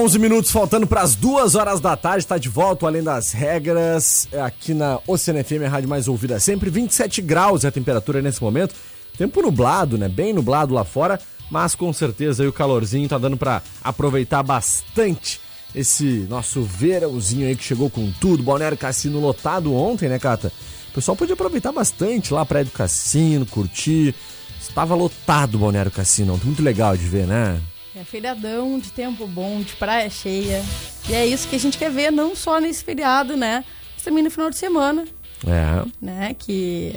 11 0.00 0.18
minutos 0.18 0.50
faltando 0.50 0.86
para 0.86 1.02
as 1.02 1.14
duas 1.14 1.54
horas 1.54 1.78
da 1.78 1.94
tarde, 1.94 2.20
está 2.20 2.38
de 2.38 2.48
volta, 2.48 2.86
além 2.86 3.02
das 3.02 3.32
regras, 3.32 4.26
aqui 4.42 4.72
na 4.72 4.98
Oceano 5.06 5.44
FM, 5.44 5.66
a 5.66 5.68
rádio 5.68 5.90
mais 5.90 6.08
ouvida 6.08 6.40
sempre, 6.40 6.70
27 6.70 7.20
graus 7.20 7.66
é 7.66 7.68
a 7.68 7.70
temperatura 7.70 8.22
nesse 8.22 8.42
momento, 8.42 8.74
tempo 9.18 9.42
nublado, 9.42 9.98
né, 9.98 10.08
bem 10.08 10.32
nublado 10.32 10.72
lá 10.72 10.86
fora, 10.86 11.20
mas 11.50 11.74
com 11.74 11.92
certeza 11.92 12.48
o 12.48 12.52
calorzinho 12.52 13.10
tá 13.10 13.18
dando 13.18 13.36
para 13.36 13.60
aproveitar 13.84 14.42
bastante 14.42 15.38
esse 15.74 16.26
nosso 16.30 16.62
verãozinho 16.62 17.46
aí 17.46 17.54
que 17.54 17.62
chegou 17.62 17.90
com 17.90 18.10
tudo, 18.12 18.42
Balneário 18.42 18.78
Cassino 18.78 19.20
lotado 19.20 19.74
ontem, 19.74 20.08
né, 20.08 20.18
Cata? 20.18 20.50
O 20.88 20.94
pessoal 20.94 21.14
pôde 21.14 21.34
aproveitar 21.34 21.72
bastante 21.72 22.32
lá, 22.32 22.46
prédio 22.46 22.72
Cassino, 22.72 23.44
curtir, 23.44 24.14
estava 24.58 24.94
lotado 24.94 25.56
o 25.56 25.58
Balneário 25.58 25.90
Cassino, 25.90 26.40
muito 26.42 26.62
legal 26.62 26.96
de 26.96 27.04
ver, 27.04 27.26
né? 27.26 27.60
É 28.00 28.04
feriadão 28.04 28.78
de 28.78 28.90
tempo 28.90 29.26
bom, 29.26 29.60
de 29.60 29.76
praia 29.76 30.08
cheia. 30.08 30.64
E 31.06 31.12
é 31.12 31.26
isso 31.26 31.46
que 31.46 31.56
a 31.56 31.60
gente 31.60 31.76
quer 31.76 31.90
ver, 31.90 32.10
não 32.10 32.34
só 32.34 32.58
nesse 32.58 32.82
feriado, 32.82 33.36
né? 33.36 33.62
Mas 33.94 34.02
também 34.02 34.24
no 34.24 34.30
final 34.30 34.48
de 34.48 34.56
semana. 34.56 35.04
É. 35.46 35.86
Né? 36.00 36.34
Que 36.38 36.94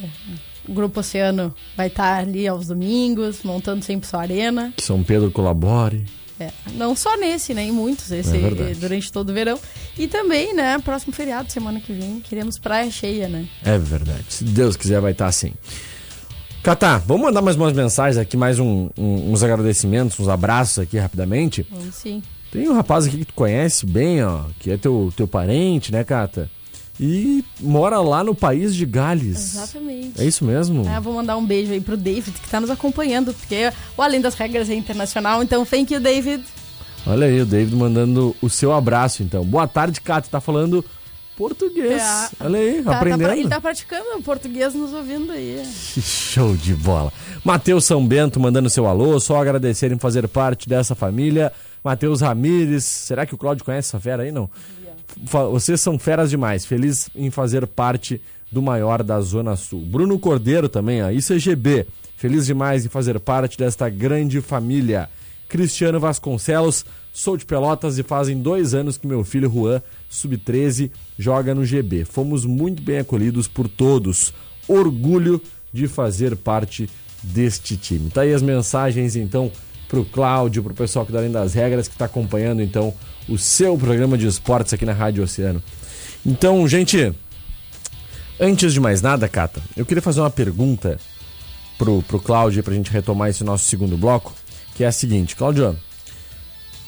o 0.65 0.71
Grupo 0.71 1.01
Oceano 1.01 1.53
vai 1.75 1.87
estar 1.87 2.19
ali 2.19 2.47
aos 2.47 2.67
domingos, 2.67 3.43
montando 3.43 3.83
sempre 3.83 4.07
sua 4.07 4.21
arena. 4.21 4.73
Que 4.77 4.83
São 4.83 5.03
Pedro 5.03 5.29
colabore. 5.29 6.05
É, 6.39 6.49
não 6.71 6.95
só 6.95 7.17
nesse, 7.17 7.53
né? 7.53 7.63
Em 7.63 7.71
muitos, 7.71 8.09
esse, 8.09 8.37
É 8.37 8.73
durante 8.73 9.11
todo 9.11 9.29
o 9.29 9.33
verão. 9.33 9.59
E 9.97 10.07
também, 10.07 10.55
né? 10.55 10.79
Próximo 10.79 11.11
feriado, 11.11 11.51
semana 11.51 11.81
que 11.81 11.91
vem, 11.91 12.21
queremos 12.21 12.57
praia 12.57 12.89
cheia, 12.89 13.27
né? 13.27 13.45
É 13.65 13.77
verdade. 13.77 14.23
Se 14.29 14.45
Deus 14.45 14.77
quiser, 14.77 15.01
vai 15.01 15.11
estar 15.11 15.27
assim. 15.27 15.51
Catá, 16.63 16.97
vamos 16.97 17.23
mandar 17.23 17.41
mais 17.41 17.57
umas 17.57 17.73
mensagens 17.73 18.17
aqui, 18.17 18.37
mais 18.37 18.57
um- 18.57 18.89
um- 18.97 19.33
uns 19.33 19.43
agradecimentos, 19.43 20.17
uns 20.17 20.29
abraços 20.29 20.79
aqui 20.79 20.97
rapidamente. 20.97 21.67
Vamos 21.69 21.93
sim. 21.95 22.23
Tem 22.51 22.69
um 22.69 22.73
rapaz 22.73 23.05
aqui 23.05 23.17
que 23.17 23.25
tu 23.25 23.33
conhece 23.33 23.85
bem, 23.85 24.23
ó, 24.23 24.41
que 24.59 24.71
é 24.71 24.77
teu, 24.77 25.11
teu 25.17 25.27
parente, 25.27 25.91
né, 25.91 26.03
Cata? 26.05 26.49
E 26.99 27.43
mora 27.59 27.99
lá 27.99 28.23
no 28.23 28.33
país 28.35 28.73
de 28.75 28.85
Gales. 28.85 29.55
Exatamente. 29.55 30.21
É 30.21 30.25
isso 30.25 30.45
mesmo? 30.45 30.87
Ah, 30.87 30.99
vou 30.99 31.13
mandar 31.15 31.35
um 31.35 31.45
beijo 31.45 31.73
aí 31.73 31.81
pro 31.81 31.97
David, 31.97 32.31
que 32.39 32.49
tá 32.49 32.61
nos 32.61 32.69
acompanhando, 32.69 33.33
porque 33.33 33.69
o 33.97 34.01
Além 34.01 34.21
das 34.21 34.35
Regras 34.35 34.69
é 34.69 34.75
internacional, 34.75 35.43
então 35.43 35.65
thank 35.65 35.93
you, 35.93 35.99
David. 35.99 36.43
Olha 37.05 37.27
aí, 37.27 37.41
o 37.41 37.45
David 37.45 37.75
mandando 37.75 38.33
o 38.41 38.49
seu 38.49 38.71
abraço, 38.71 39.21
então. 39.23 39.43
Boa 39.43 39.67
tarde, 39.67 39.99
Cata. 39.99 40.29
Tá 40.31 40.39
falando 40.39 40.85
português. 41.47 42.01
É, 42.01 42.29
Olha 42.45 42.59
aí, 42.59 42.83
Tá- 42.83 42.91
tá 42.91 42.97
aprendendo. 42.97 43.23
pra- 43.27 43.37
ele 43.37 43.49
tá 43.49 43.59
praticando 43.61 44.05
o 44.17 44.23
português 44.23 44.73
nos 44.73 44.93
ouvindo 44.93 45.31
aí. 45.31 45.61
Show 46.01 46.55
de 46.55 46.73
bola. 46.73 47.11
Matheus 47.43 47.85
São 47.85 48.05
Bento 48.05 48.39
mandando 48.39 48.69
seu 48.69 48.85
alô, 48.87 49.19
só 49.19 49.41
agradecer 49.41 49.91
em 49.91 49.99
fazer 49.99 50.27
parte 50.27 50.69
dessa 50.69 50.95
família. 50.95 51.51
Matheus 51.83 52.21
Ramires, 52.21 52.85
será 52.85 53.25
que 53.25 53.35
o 53.35 53.37
Cláudio 53.37 53.65
conhece 53.65 53.89
essa 53.89 53.99
fera 53.99 54.23
aí? 54.23 54.31
Não. 54.31 54.49
Fa- 55.25 55.45
Vocês 55.45 55.81
são 55.81 55.99
feras 55.99 56.29
demais. 56.29 56.65
Feliz 56.65 57.09
em 57.13 57.29
fazer 57.29 57.67
parte 57.67 58.21
do 58.51 58.61
maior 58.61 59.03
da 59.03 59.19
Zona 59.19 59.55
Sul. 59.55 59.81
Bruno 59.81 60.17
Cordeiro 60.17 60.69
também, 60.69 61.03
ó. 61.03 61.09
ICGB. 61.11 61.85
Feliz 62.15 62.45
demais 62.45 62.85
em 62.85 62.89
fazer 62.89 63.19
parte 63.19 63.57
desta 63.57 63.89
grande 63.89 64.39
família. 64.39 65.09
Cristiano 65.49 65.99
Vasconcelos, 65.99 66.85
sou 67.13 67.37
de 67.37 67.45
Pelotas 67.45 67.99
e 67.99 68.03
fazem 68.03 68.41
dois 68.41 68.73
anos 68.73 68.97
que 68.97 69.05
meu 69.05 69.23
filho 69.23 69.49
Juan, 69.49 69.79
sub-13, 70.09 70.89
joga 71.17 71.53
no 71.53 71.63
GB. 71.63 72.03
Fomos 72.05 72.43
muito 72.43 72.81
bem 72.81 72.97
acolhidos 72.97 73.47
por 73.47 73.69
todos. 73.69 74.33
Orgulho 74.67 75.39
de 75.71 75.87
fazer 75.87 76.35
parte 76.35 76.89
deste 77.21 77.77
time. 77.77 78.09
Tá 78.09 78.21
aí 78.21 78.33
as 78.33 78.41
mensagens, 78.41 79.15
então, 79.15 79.51
pro 79.87 80.03
Cláudio, 80.03 80.63
pro 80.63 80.73
pessoal 80.73 81.05
que 81.05 81.11
dá 81.11 81.19
além 81.19 81.31
das 81.31 81.53
regras, 81.53 81.87
que 81.87 81.95
tá 81.95 82.05
acompanhando, 82.05 82.61
então, 82.61 82.93
o 83.29 83.37
seu 83.37 83.77
programa 83.77 84.17
de 84.17 84.25
esportes 84.25 84.73
aqui 84.73 84.85
na 84.85 84.93
Rádio 84.93 85.23
Oceano. 85.23 85.61
Então, 86.25 86.67
gente, 86.67 87.13
antes 88.39 88.73
de 88.73 88.79
mais 88.79 89.01
nada, 89.01 89.27
Cata, 89.27 89.61
eu 89.77 89.85
queria 89.85 90.01
fazer 90.01 90.19
uma 90.19 90.31
pergunta 90.31 90.99
pro, 91.77 92.01
pro 92.01 92.19
Cláudio 92.19 92.63
pra 92.63 92.73
gente 92.73 92.91
retomar 92.91 93.29
esse 93.29 93.43
nosso 93.43 93.65
segundo 93.65 93.97
bloco, 93.97 94.33
que 94.75 94.83
é 94.83 94.87
a 94.87 94.91
seguinte, 94.91 95.35
Cláudio, 95.35 95.69
a 95.69 95.92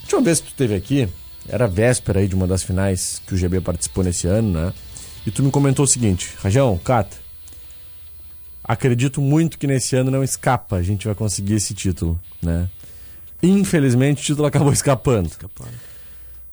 última 0.05 0.21
vez 0.21 0.39
que 0.39 0.47
tu 0.47 0.51
esteve 0.51 0.75
aqui, 0.75 1.09
era 1.49 1.67
véspera 1.67 2.19
aí 2.19 2.27
de 2.27 2.35
uma 2.35 2.47
das 2.47 2.63
finais 2.63 3.21
que 3.25 3.33
o 3.33 3.37
GB 3.37 3.61
participou 3.61 4.03
nesse 4.03 4.27
ano, 4.27 4.51
né? 4.51 4.73
E 5.25 5.31
tu 5.31 5.41
me 5.43 5.49
comentou 5.49 5.85
o 5.85 5.87
seguinte, 5.87 6.33
Rajão, 6.41 6.77
Cata, 6.77 7.17
acredito 8.63 9.19
muito 9.19 9.57
que 9.57 9.65
nesse 9.65 9.95
ano 9.95 10.11
não 10.11 10.23
escapa, 10.23 10.75
a 10.75 10.83
gente 10.83 11.07
vai 11.07 11.15
conseguir 11.15 11.55
esse 11.55 11.73
título, 11.73 12.19
né? 12.41 12.69
Infelizmente 13.41 14.21
o 14.21 14.25
título 14.25 14.47
acabou 14.47 14.71
escapando. 14.71 15.29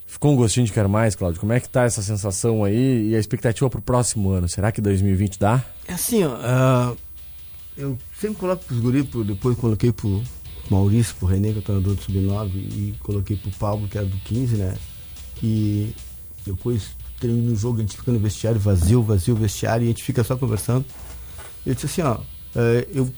Ficou 0.07 0.33
um 0.33 0.37
gostinho 0.37 0.67
de 0.67 0.73
quero 0.73 0.89
mais, 0.89 1.15
Cláudio. 1.15 1.41
Como 1.41 1.53
é 1.53 1.61
que 1.61 1.69
tá 1.69 1.85
essa 1.85 2.03
sensação 2.03 2.65
aí 2.65 3.11
e 3.11 3.17
a 3.17 3.19
expectativa 3.19 3.69
pro 3.69 3.81
próximo 3.81 4.31
ano? 4.31 4.49
Será 4.49 4.71
que 4.73 4.81
2020 4.81 5.39
dá? 5.39 5.63
É 5.89 5.95
assim, 5.95 6.25
ó. 6.25 6.37
ah, 6.43 6.95
eu 7.77 7.99
sempre 8.21 8.37
coloco 8.37 8.65
pros 8.65 8.79
guris, 8.79 9.07
depois 9.27 9.57
coloquei 9.57 9.91
pro 9.93 10.23
Maurício, 10.71 11.15
pro 11.17 11.27
René, 11.29 11.51
que 11.53 11.59
é 11.59 11.61
o 11.61 11.63
treinador 11.63 11.95
do 11.95 12.03
Sub-9, 12.03 12.51
e 12.55 12.95
coloquei 13.01 13.37
pro 13.37 13.51
Pablo, 13.53 13.89
que 13.89 13.99
era 13.99 14.07
do 14.07 14.17
15, 14.19 14.57
né? 14.57 14.75
Que 15.37 15.95
depois 16.47 16.91
termina 17.21 17.53
o 17.53 17.57
jogo, 17.57 17.79
a 17.79 17.81
gente 17.83 17.97
fica 17.97 18.11
no 18.13 18.19
vestiário 18.19 18.59
vazio, 18.61 19.03
vazio 19.03 19.35
vestiário, 19.37 19.85
e 19.85 19.87
a 19.87 19.91
gente 19.91 20.03
fica 20.03 20.25
só 20.25 20.37
conversando. 20.37 20.85
Eu 21.65 21.75
disse 21.75 21.87
assim, 21.87 22.03
ó, 22.03 22.19
eh, 22.57 22.89
eu 22.93 23.13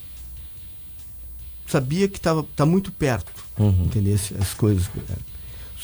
sabia 1.66 2.08
que 2.08 2.20
tava, 2.20 2.44
tá 2.54 2.66
muito 2.66 2.92
perto, 2.92 3.32
Uhum. 3.58 3.84
entendeu? 3.86 4.18
As 4.40 4.52
coisas. 4.54 4.84
né? 4.94 5.16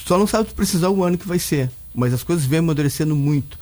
Só 0.06 0.18
não 0.18 0.26
sabe 0.26 0.52
precisar 0.54 0.88
o 0.90 1.04
ano 1.04 1.16
que 1.18 1.26
vai 1.28 1.38
ser, 1.38 1.70
mas 1.94 2.12
as 2.12 2.22
coisas 2.22 2.44
vêm 2.44 2.58
amadurecendo 2.60 3.14
muito. 3.16 3.58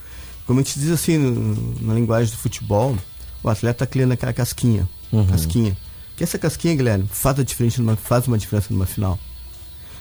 Como 0.46 0.60
a 0.60 0.62
gente 0.62 0.78
diz 0.78 0.90
assim 0.90 1.18
no- 1.18 1.74
na 1.86 1.94
linguagem 1.94 2.32
do 2.32 2.38
futebol, 2.38 2.96
o 3.42 3.48
atleta 3.48 3.80
tá 3.80 3.86
criando 3.86 4.12
aquela 4.12 4.32
casquinha, 4.32 4.88
Uhum. 5.12 5.26
casquinha. 5.26 5.76
Que 6.18 6.24
essa 6.24 6.36
casquinha, 6.36 6.74
Guilherme, 6.74 7.06
faz, 7.08 7.38
a 7.38 7.44
diferença 7.44 7.80
numa, 7.80 7.94
faz 7.94 8.26
uma 8.26 8.36
diferença 8.36 8.74
numa 8.74 8.86
final. 8.86 9.16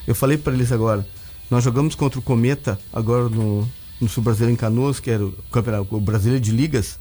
Eu 0.07 0.15
falei 0.15 0.35
para 0.35 0.51
eles 0.51 0.71
agora, 0.71 1.07
nós 1.47 1.63
jogamos 1.63 1.93
contra 1.93 2.17
o 2.17 2.23
Cometa 2.23 2.79
agora 2.91 3.29
no, 3.29 3.69
no 4.01 4.09
Sul 4.09 4.23
Brasileiro 4.23 4.51
em 4.51 4.57
Canoas, 4.57 4.99
que 4.99 5.11
era 5.11 5.23
o 5.23 5.31
campeonato 5.51 5.95
o 5.95 6.01
Brasileiro 6.01 6.43
de 6.43 6.49
Ligas. 6.49 6.97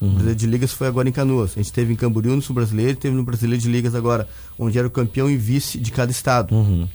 O 0.00 0.06
Brasileiro 0.06 0.34
de 0.40 0.46
Ligas 0.48 0.72
foi 0.72 0.88
agora 0.88 1.08
em 1.08 1.12
Canoas. 1.12 1.52
A 1.52 1.62
gente 1.62 1.72
teve 1.72 1.92
em 1.92 1.96
Camboriú 1.96 2.34
no 2.34 2.42
Sul 2.42 2.52
Brasileiro 2.52 2.90
e 2.90 2.96
teve 2.96 3.14
no 3.14 3.22
Brasileiro 3.22 3.62
de 3.62 3.70
Ligas 3.70 3.94
agora, 3.94 4.28
onde 4.58 4.76
era 4.76 4.88
o 4.88 4.90
campeão 4.90 5.30
e 5.30 5.36
vice 5.36 5.78
de 5.78 5.92
cada 5.92 6.10
estado. 6.10 6.52
Uhum. 6.52 6.88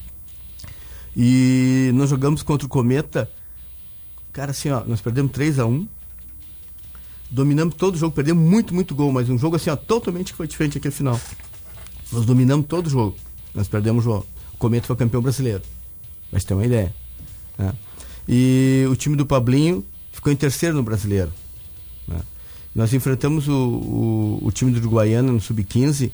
E 1.16 1.92
nós 1.94 2.10
jogamos 2.10 2.44
contra 2.44 2.66
o 2.66 2.70
Cometa. 2.70 3.32
Cara, 4.34 4.52
assim, 4.52 4.70
ó, 4.70 4.84
nós 4.86 5.00
perdemos 5.00 5.32
3 5.32 5.60
a 5.60 5.66
1 5.66 5.88
Dominamos 7.34 7.74
todo 7.74 7.96
o 7.96 7.98
jogo, 7.98 8.14
perdemos 8.14 8.48
muito, 8.48 8.76
muito 8.76 8.94
gol, 8.94 9.12
mas 9.12 9.28
um 9.28 9.40
jogo 9.40 9.56
assim, 9.56 9.72
ó, 9.72 9.76
totalmente 9.76 10.34
que 10.34 10.38
foi 10.38 10.48
diferente 10.48 10.78
aquele 10.78 10.94
final. 10.94 11.20
Nós 12.14 12.26
dominamos 12.26 12.66
todo 12.68 12.88
o 12.88 12.90
jogo. 12.90 13.16
Nós 13.54 13.68
perdemos 13.68 14.06
o 14.06 14.10
jogo. 14.10 14.26
O 14.54 14.58
Cometa 14.58 14.88
foi 14.88 14.96
campeão 14.96 15.22
brasileiro. 15.22 15.62
Gente 16.32 16.46
ter 16.46 16.54
uma 16.54 16.66
ideia. 16.66 16.94
né? 17.58 17.74
E 18.28 18.86
o 18.90 18.96
time 18.96 19.16
do 19.16 19.26
Pablinho 19.26 19.84
ficou 20.12 20.32
em 20.32 20.36
terceiro 20.36 20.76
no 20.76 20.84
brasileiro. 20.84 21.32
né? 22.08 22.20
Nós 22.74 22.94
enfrentamos 22.94 23.48
o, 23.48 23.54
o, 23.54 24.40
o 24.44 24.52
time 24.52 24.72
do 24.72 24.80
Uruguaiana 24.80 25.32
no 25.32 25.40
Sub-15, 25.40 26.10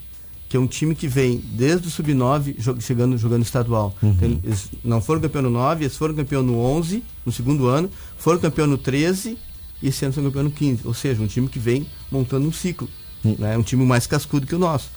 que 0.49 0.57
é 0.57 0.59
um 0.59 0.67
time 0.67 0.95
que 0.95 1.07
vem 1.07 1.37
desde 1.53 1.87
o 1.87 1.91
Sub-9 1.91 2.57
jo- 2.59 2.81
chegando, 2.81 3.17
jogando 3.17 3.43
estadual. 3.43 3.95
Então, 4.01 4.39
Eles 4.43 4.69
não 4.83 4.99
foram 4.99 5.21
campeão 5.21 5.43
no 5.43 5.49
9, 5.51 5.83
eles 5.85 5.95
foram 5.95 6.15
campeão 6.15 6.41
no 6.43 6.57
11, 6.59 7.03
no 7.25 7.31
segundo 7.31 7.67
ano, 7.67 7.89
foram 8.17 8.39
campeão 8.39 8.65
no 8.67 8.77
13 8.77 9.37
e 9.81 9.87
esse 9.87 10.03
ano 10.03 10.13
são 10.13 10.23
campeão 10.23 10.43
no 10.43 10.51
15. 10.51 10.81
Ou 10.85 10.93
seja, 10.93 11.21
um 11.21 11.27
time 11.27 11.47
que 11.47 11.59
vem 11.59 11.85
montando 12.11 12.47
um 12.47 12.51
ciclo. 12.51 12.89
Né? 13.23 13.57
Um 13.57 13.61
time 13.63 13.85
mais 13.85 14.07
cascudo 14.07 14.47
que 14.47 14.55
o 14.55 14.59
nosso. 14.59 14.89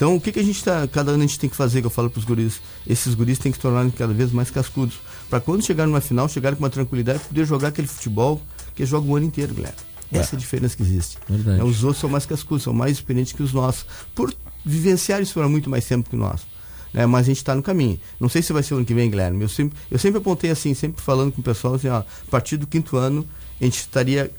Então, 0.00 0.16
o 0.16 0.20
que, 0.20 0.32
que 0.32 0.40
a 0.40 0.42
gente 0.42 0.64
tá, 0.64 0.88
cada 0.88 1.10
ano 1.12 1.22
a 1.22 1.26
gente 1.26 1.38
tem 1.38 1.50
que 1.50 1.54
fazer, 1.54 1.82
que 1.82 1.86
eu 1.86 1.90
falo 1.90 2.08
para 2.08 2.20
os 2.20 2.24
guris? 2.24 2.58
Esses 2.88 3.14
guris 3.14 3.38
têm 3.38 3.52
que 3.52 3.58
se 3.58 3.60
tornar 3.60 3.86
cada 3.90 4.14
vez 4.14 4.32
mais 4.32 4.50
cascudos. 4.50 4.98
Para 5.28 5.40
quando 5.40 5.62
chegar 5.62 5.86
numa 5.86 6.00
final, 6.00 6.26
chegar 6.26 6.56
com 6.56 6.60
uma 6.60 6.70
tranquilidade, 6.70 7.18
poder 7.18 7.44
jogar 7.44 7.68
aquele 7.68 7.86
futebol 7.86 8.40
que 8.74 8.86
joga 8.86 9.06
o 9.06 9.14
ano 9.14 9.26
inteiro, 9.26 9.52
galera. 9.52 9.74
Essa 10.10 10.34
é 10.34 10.38
a 10.38 10.40
diferença 10.40 10.74
que 10.74 10.82
existe. 10.82 11.18
Verdade. 11.28 11.60
É, 11.60 11.64
os 11.64 11.84
outros 11.84 12.00
são 12.00 12.08
mais 12.08 12.24
cascudos, 12.24 12.62
são 12.62 12.72
mais 12.72 12.92
experientes 12.92 13.34
que 13.34 13.42
os 13.42 13.52
nossos. 13.52 13.84
Por 14.14 14.34
vivenciar 14.64 15.20
isso 15.20 15.34
por 15.34 15.46
muito 15.50 15.68
mais 15.68 15.84
tempo 15.84 16.08
que 16.08 16.16
nós. 16.16 16.46
Né? 16.94 17.04
Mas 17.04 17.26
a 17.26 17.28
gente 17.28 17.36
está 17.36 17.54
no 17.54 17.62
caminho. 17.62 18.00
Não 18.18 18.30
sei 18.30 18.40
se 18.40 18.54
vai 18.54 18.62
ser 18.62 18.72
o 18.72 18.78
ano 18.78 18.86
que 18.86 18.94
vem, 18.94 19.10
Guilherme. 19.10 19.42
Eu 19.42 19.50
sempre, 19.50 19.78
eu 19.90 19.98
sempre 19.98 20.16
apontei 20.16 20.50
assim, 20.50 20.72
sempre 20.72 21.02
falando 21.02 21.30
com 21.30 21.42
o 21.42 21.44
pessoal, 21.44 21.74
assim, 21.74 21.88
ó, 21.88 21.98
a 21.98 22.04
partir 22.30 22.56
do 22.56 22.66
quinto 22.66 22.96
ano, 22.96 23.28
a 23.60 23.64
gente 23.64 23.80
estaria 23.80 24.30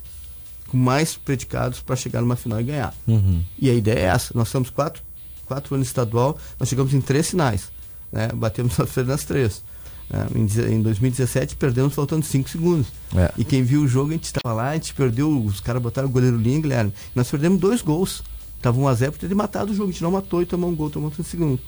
com 0.70 0.78
mais 0.78 1.16
predicados 1.16 1.82
para 1.82 1.96
chegar 1.96 2.20
numa 2.20 2.36
final 2.36 2.60
e 2.60 2.64
ganhar. 2.64 2.96
Uhum. 3.06 3.44
E 3.60 3.70
a 3.70 3.74
ideia 3.76 4.00
é 4.00 4.06
essa. 4.06 4.32
Nós 4.34 4.48
estamos 4.48 4.72
quatro, 4.72 5.04
quatro 5.52 5.76
anos 5.76 5.88
estadual, 5.88 6.38
nós 6.58 6.70
chegamos 6.70 6.94
em 6.94 7.02
três 7.02 7.30
finais. 7.30 7.70
Né? 8.12 8.30
Batemos 8.34 8.78
nas 9.06 9.24
três. 9.26 9.62
né? 10.10 10.28
Em, 10.36 10.46
deze- 10.46 10.72
em 10.74 10.82
2017 10.82 11.56
perdemos 11.58 11.94
faltando 11.94 12.26
cinco 12.26 12.50
segundos. 12.50 12.88
É. 13.16 13.32
E 13.38 13.44
quem 13.44 13.64
viu 13.64 13.82
o 13.82 13.88
jogo, 13.88 14.12
a 14.12 14.14
gente 14.14 14.26
estava 14.26 14.54
lá, 14.56 14.70
a 14.70 14.74
gente 14.76 14.94
perdeu, 14.94 15.30
os 15.46 15.60
caras 15.60 15.82
botaram 15.82 16.08
o 16.08 16.12
goleiro 16.12 16.38
linha, 16.38 16.60
Guilherme. 16.62 16.94
Nós 17.14 17.30
perdemos 17.30 17.60
dois 17.60 17.82
gols. 17.82 18.24
Tava 18.62 18.80
1 18.80 18.88
a 18.88 18.94
0 18.94 19.12
por 19.12 19.20
ter 19.28 19.34
matado 19.36 19.72
o 19.72 19.76
jogo. 19.76 19.90
A 19.90 19.92
gente 19.92 20.04
não 20.04 20.12
matou 20.12 20.42
e 20.42 20.46
tomou 20.46 20.70
um 20.70 20.76
gol, 20.76 20.90
tomou 20.90 21.12
um 21.18 21.24
segundo. 21.24 21.60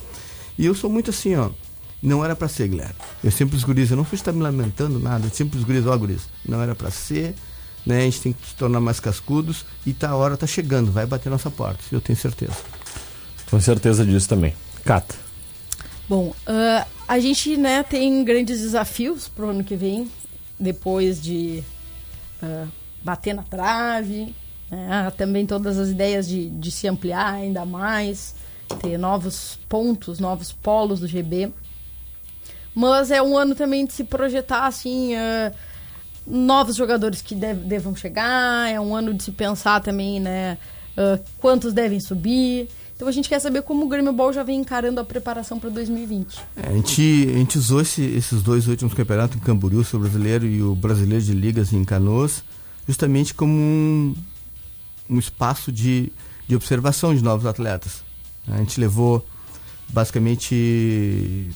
E 0.58 0.66
eu 0.66 0.74
sou 0.76 0.90
muito 0.90 1.10
assim, 1.10 1.36
ó. 1.36 1.50
Não 2.02 2.24
era 2.24 2.36
pra 2.36 2.48
ser, 2.48 2.68
Guilherme. 2.68 2.94
Eu 3.24 3.32
sempre 3.32 3.56
os 3.58 3.64
guris, 3.64 3.90
eu 3.90 3.98
não 3.98 4.04
fui 4.06 4.16
estar 4.18 4.32
me 4.32 4.42
lamentando 4.42 5.00
nada. 5.00 5.26
Eu 5.26 5.32
sempre 5.32 5.58
os 5.58 5.64
guris, 5.66 5.86
ó, 5.88 5.98
guris, 5.98 6.22
não 6.48 6.62
era 6.62 6.76
pra 6.76 6.92
ser. 6.92 7.34
Né? 7.86 7.98
A 8.00 8.02
gente 8.04 8.22
tem 8.22 8.32
que 8.34 8.48
se 8.48 8.56
tornar 8.56 8.80
mais 8.80 9.00
cascudos 9.00 9.66
e 9.86 9.92
tá, 9.94 10.10
a 10.12 10.16
hora 10.16 10.38
tá 10.38 10.46
chegando, 10.48 10.90
vai 10.92 11.06
bater 11.06 11.30
nossa 11.30 11.50
porta, 11.52 11.80
eu 11.92 12.00
tenho 12.00 12.18
certeza. 12.18 12.54
Com 13.50 13.60
certeza 13.60 14.06
disso 14.06 14.28
também. 14.28 14.54
Cata. 14.86 15.16
Bom, 16.10 16.34
ah, 16.46 16.86
a 17.08 17.20
gente 17.20 17.56
né, 17.58 17.84
tem 17.84 18.24
grandes 18.24 18.60
desafios 18.62 19.28
pro 19.28 19.50
ano 19.50 19.64
que 19.64 19.76
vem, 19.76 20.10
depois 20.60 21.22
de 21.22 21.64
ah, 22.42 22.68
bater 23.04 23.34
na 23.34 23.44
trave, 23.44 24.36
né, 24.70 25.12
também 25.18 25.46
todas 25.46 25.78
as 25.78 25.90
ideias 25.90 26.28
de, 26.28 26.50
de 26.50 26.72
se 26.72 26.88
ampliar 26.88 27.34
ainda 27.36 27.66
mais, 27.66 28.36
ter 28.82 28.98
novos 28.98 29.60
pontos, 29.70 30.20
novos 30.20 30.52
polos 30.52 31.00
do 31.00 31.08
GB. 31.08 31.52
Mas 32.76 33.12
é 33.12 33.22
um 33.22 33.38
ano 33.38 33.54
também 33.56 33.86
de 33.86 33.94
se 33.94 34.04
projetar 34.04 34.66
assim. 34.66 35.16
ah, 35.16 35.52
novos 36.26 36.76
jogadores 36.78 37.22
que 37.22 37.36
dev- 37.36 37.66
devam 37.66 37.94
chegar, 37.96 38.70
é 38.72 38.80
um 38.80 38.96
ano 38.96 39.14
de 39.14 39.24
se 39.24 39.32
pensar 39.32 39.82
também, 39.82 40.20
né, 40.20 40.58
ah, 40.98 41.20
quantos 41.40 41.72
devem 41.74 42.00
subir. 42.00 42.68
Então 43.04 43.10
a 43.10 43.14
gente 43.14 43.28
quer 43.28 43.40
saber 43.42 43.64
como 43.64 43.86
o 43.86 43.90
Grêmio 43.90 44.14
Ball 44.14 44.32
já 44.32 44.44
vem 44.44 44.62
encarando 44.62 44.98
a 44.98 45.04
preparação 45.04 45.60
para 45.60 45.70
2020. 45.70 46.40
É, 46.56 46.70
a, 46.70 46.72
gente, 46.72 47.28
a 47.34 47.38
gente 47.38 47.58
usou 47.58 47.82
esse, 47.82 48.02
esses 48.02 48.42
dois 48.42 48.66
últimos 48.70 48.94
campeonatos, 48.94 49.36
o 49.36 49.42
Camboriú, 49.42 49.82
o 49.82 50.00
brasileiro 50.00 50.46
e 50.46 50.64
o 50.64 50.74
brasileiro 50.74 51.22
de 51.22 51.34
ligas 51.34 51.74
em 51.74 51.84
Canoas, 51.84 52.46
justamente 52.88 53.34
como 53.34 53.52
um, 53.52 54.16
um 55.10 55.20
espaço 55.20 55.70
de, 55.70 56.14
de 56.48 56.56
observação 56.56 57.14
de 57.14 57.22
novos 57.22 57.46
atletas. 57.46 58.06
A 58.48 58.56
gente 58.60 58.80
levou 58.80 59.28
basicamente 59.90 61.50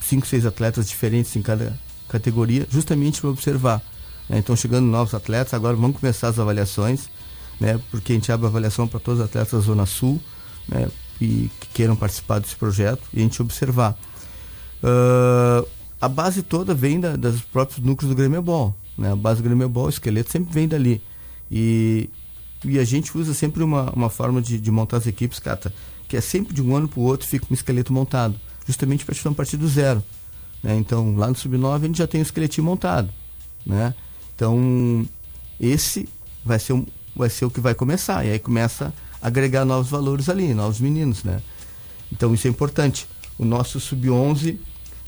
cinco, 0.00 0.28
seis 0.28 0.46
atletas 0.46 0.88
diferentes 0.88 1.34
em 1.34 1.42
cada 1.42 1.76
categoria, 2.08 2.68
justamente 2.70 3.20
para 3.20 3.30
observar. 3.30 3.82
Né? 4.28 4.38
Então, 4.38 4.54
chegando 4.54 4.86
novos 4.86 5.12
atletas, 5.12 5.54
agora 5.54 5.74
vamos 5.74 5.98
começar 5.98 6.28
as 6.28 6.38
avaliações, 6.38 7.10
né? 7.58 7.80
porque 7.90 8.12
a 8.12 8.14
gente 8.14 8.30
abre 8.30 8.46
avaliação 8.46 8.86
para 8.86 9.00
todos 9.00 9.18
os 9.18 9.26
atletas 9.26 9.50
da 9.50 9.58
Zona 9.58 9.86
Sul 9.86 10.22
né? 10.68 10.88
e 11.20 11.50
que 11.60 11.68
queiram 11.74 11.96
participar 11.96 12.38
desse 12.38 12.56
projeto 12.56 13.02
e 13.12 13.20
a 13.20 13.22
gente 13.22 13.40
observar. 13.40 13.98
Uh, 14.82 15.66
a 16.00 16.08
base 16.08 16.42
toda 16.42 16.74
vem 16.74 17.00
da, 17.00 17.16
dos 17.16 17.40
próprios 17.40 17.84
núcleos 17.84 18.10
do 18.10 18.16
Grêmio 18.16 18.42
Ball. 18.42 18.74
Né? 18.98 19.12
A 19.12 19.16
base 19.16 19.40
do 19.40 19.44
Grêmio 19.44 19.68
Ball, 19.68 19.86
o 19.86 19.88
esqueleto 19.88 20.30
sempre 20.30 20.52
vem 20.52 20.68
dali. 20.68 21.00
E, 21.50 22.10
e 22.64 22.78
a 22.78 22.84
gente 22.84 23.16
usa 23.16 23.32
sempre 23.32 23.62
uma, 23.62 23.90
uma 23.92 24.10
forma 24.10 24.42
de, 24.42 24.58
de 24.58 24.70
montar 24.70 24.98
as 24.98 25.06
equipes, 25.06 25.38
Cata, 25.38 25.72
que 26.08 26.16
é 26.16 26.20
sempre 26.20 26.52
de 26.52 26.62
um 26.62 26.76
ano 26.76 26.88
para 26.88 27.00
o 27.00 27.04
outro 27.04 27.26
fica 27.26 27.46
um 27.50 27.54
esqueleto 27.54 27.92
montado, 27.92 28.38
justamente 28.66 29.04
para 29.04 29.14
a 29.30 29.34
partir 29.34 29.56
do 29.56 29.68
zero. 29.68 30.02
Né? 30.62 30.76
Então, 30.76 31.16
lá 31.16 31.28
no 31.28 31.34
Sub-9 31.34 31.76
a 31.76 31.86
gente 31.86 31.98
já 31.98 32.06
tem 32.06 32.20
o 32.20 32.22
esqueletinho 32.22 32.64
montado. 32.64 33.08
Né? 33.64 33.94
Então, 34.34 35.06
esse 35.60 36.08
vai 36.44 36.58
ser, 36.58 36.72
um, 36.72 36.84
vai 37.14 37.30
ser 37.30 37.44
o 37.44 37.50
que 37.50 37.60
vai 37.60 37.74
começar. 37.74 38.24
E 38.26 38.30
aí 38.30 38.38
começa 38.38 38.92
agregar 39.24 39.64
novos 39.64 39.90
valores 39.90 40.28
ali, 40.28 40.52
novos 40.52 40.78
meninos. 40.78 41.24
Né? 41.24 41.40
Então, 42.12 42.34
isso 42.34 42.46
é 42.46 42.50
importante. 42.50 43.08
O 43.38 43.44
nosso 43.44 43.80
Sub-11 43.80 44.58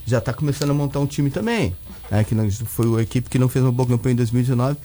já 0.07 0.17
está 0.17 0.33
começando 0.33 0.71
a 0.71 0.73
montar 0.73 0.99
um 0.99 1.05
time 1.05 1.29
também. 1.29 1.75
Né? 2.09 2.23
Que 2.23 2.33
não, 2.33 2.49
foi 2.49 2.99
a 2.99 3.03
equipe 3.03 3.29
que 3.29 3.37
não 3.37 3.47
fez 3.47 3.63
uma 3.63 3.71
boa 3.71 3.87
campanha 3.87 4.13
em 4.13 4.17
2019. 4.17 4.75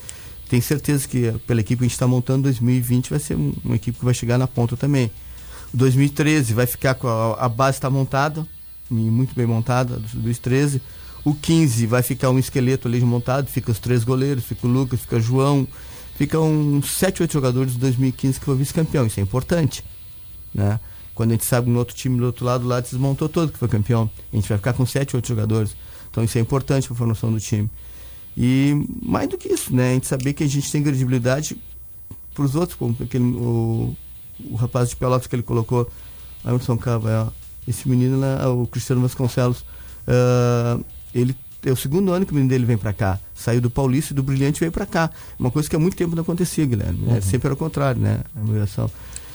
Tenho 0.50 0.62
certeza 0.62 1.08
que 1.08 1.32
pela 1.46 1.60
equipe 1.60 1.78
que 1.78 1.84
a 1.84 1.88
gente 1.88 1.94
está 1.94 2.06
montando, 2.06 2.42
2020 2.42 3.08
vai 3.08 3.18
ser 3.18 3.34
um, 3.34 3.54
uma 3.64 3.76
equipe 3.76 3.98
que 3.98 4.04
vai 4.04 4.12
chegar 4.12 4.36
na 4.36 4.46
ponta 4.46 4.76
também. 4.76 5.10
2013 5.72 6.52
vai 6.52 6.66
ficar 6.66 6.94
com 6.94 7.08
a, 7.08 7.46
a 7.46 7.48
base 7.48 7.78
está 7.78 7.88
montada, 7.88 8.46
muito 8.90 9.34
bem 9.34 9.46
montada, 9.46 9.94
do 9.94 10.00
2013. 10.18 10.82
O 11.24 11.32
15 11.34 11.86
vai 11.86 12.02
ficar 12.02 12.28
um 12.28 12.38
esqueleto 12.38 12.86
ali 12.86 13.00
montado, 13.00 13.46
fica 13.46 13.70
os 13.70 13.78
três 13.78 14.04
goleiros, 14.04 14.44
fica 14.44 14.66
o 14.66 14.70
Lucas, 14.70 15.00
fica 15.00 15.16
o 15.16 15.20
João, 15.20 15.66
ficam 16.14 16.50
uns 16.50 16.92
7, 16.92 17.22
8 17.22 17.32
jogadores 17.32 17.72
de 17.72 17.78
2015 17.78 18.38
que 18.38 18.44
foi 18.44 18.56
vice-campeão, 18.56 19.06
isso 19.06 19.20
é 19.20 19.22
importante, 19.22 19.84
né? 20.54 20.78
Quando 21.14 21.30
a 21.30 21.34
gente 21.34 21.44
sabe 21.44 21.66
que 21.66 21.72
no 21.72 21.78
outro 21.78 21.94
time 21.94 22.18
do 22.18 22.24
outro 22.24 22.44
lado 22.44 22.66
lá 22.66 22.80
desmontou 22.80 23.28
todo 23.28 23.52
que 23.52 23.58
foi 23.58 23.68
campeão, 23.68 24.10
a 24.32 24.36
gente 24.36 24.48
vai 24.48 24.56
ficar 24.56 24.72
com 24.72 24.86
7, 24.86 25.14
8 25.14 25.28
jogadores. 25.28 25.76
Então 26.10 26.24
isso 26.24 26.38
é 26.38 26.40
importante 26.40 26.86
para 26.86 26.94
a 26.94 26.98
formação 26.98 27.30
do 27.30 27.38
time. 27.38 27.70
E 28.36 28.86
mais 29.02 29.28
do 29.28 29.36
que 29.36 29.52
isso, 29.52 29.74
né? 29.74 29.90
A 29.90 29.94
gente 29.94 30.06
saber 30.06 30.32
que 30.32 30.42
a 30.42 30.46
gente 30.46 30.70
tem 30.70 30.82
credibilidade 30.82 31.56
para 32.32 32.44
os 32.44 32.54
outros, 32.54 32.78
como 32.78 32.96
aquele, 33.00 33.24
o, 33.24 33.94
o 34.50 34.54
rapaz 34.56 34.88
de 34.88 34.96
Pelotas 34.96 35.26
que 35.26 35.36
ele 35.36 35.42
colocou, 35.42 35.90
Emerson 36.44 36.78
Cava, 36.78 37.32
esse 37.68 37.88
menino 37.88 38.18
lá, 38.18 38.50
o 38.50 38.66
Cristiano 38.66 39.02
Vasconcelos, 39.02 39.60
uh, 39.60 40.82
ele 41.14 41.36
é 41.64 41.70
o 41.70 41.76
segundo 41.76 42.12
ano 42.12 42.26
que 42.26 42.32
o 42.32 42.34
menino 42.34 42.50
dele 42.50 42.64
vem 42.64 42.76
para 42.76 42.92
cá. 42.92 43.18
Saiu 43.34 43.60
do 43.60 43.70
Paulista 43.70 44.12
e 44.12 44.16
do 44.16 44.22
Brilhante 44.22 44.60
veio 44.60 44.72
para 44.72 44.86
cá. 44.86 45.10
Uma 45.38 45.50
coisa 45.50 45.68
que 45.68 45.76
há 45.76 45.78
muito 45.78 45.96
tempo 45.96 46.14
não 46.14 46.22
acontecia, 46.22 46.66
Guilherme. 46.66 47.04
É, 47.06 47.10
uhum. 47.10 47.16
É, 47.16 47.20
sempre 47.20 47.46
era 47.48 47.54
o 47.54 47.56
contrário, 47.56 48.00
né? 48.00 48.20
A 48.36 48.40
migração. 48.40 48.90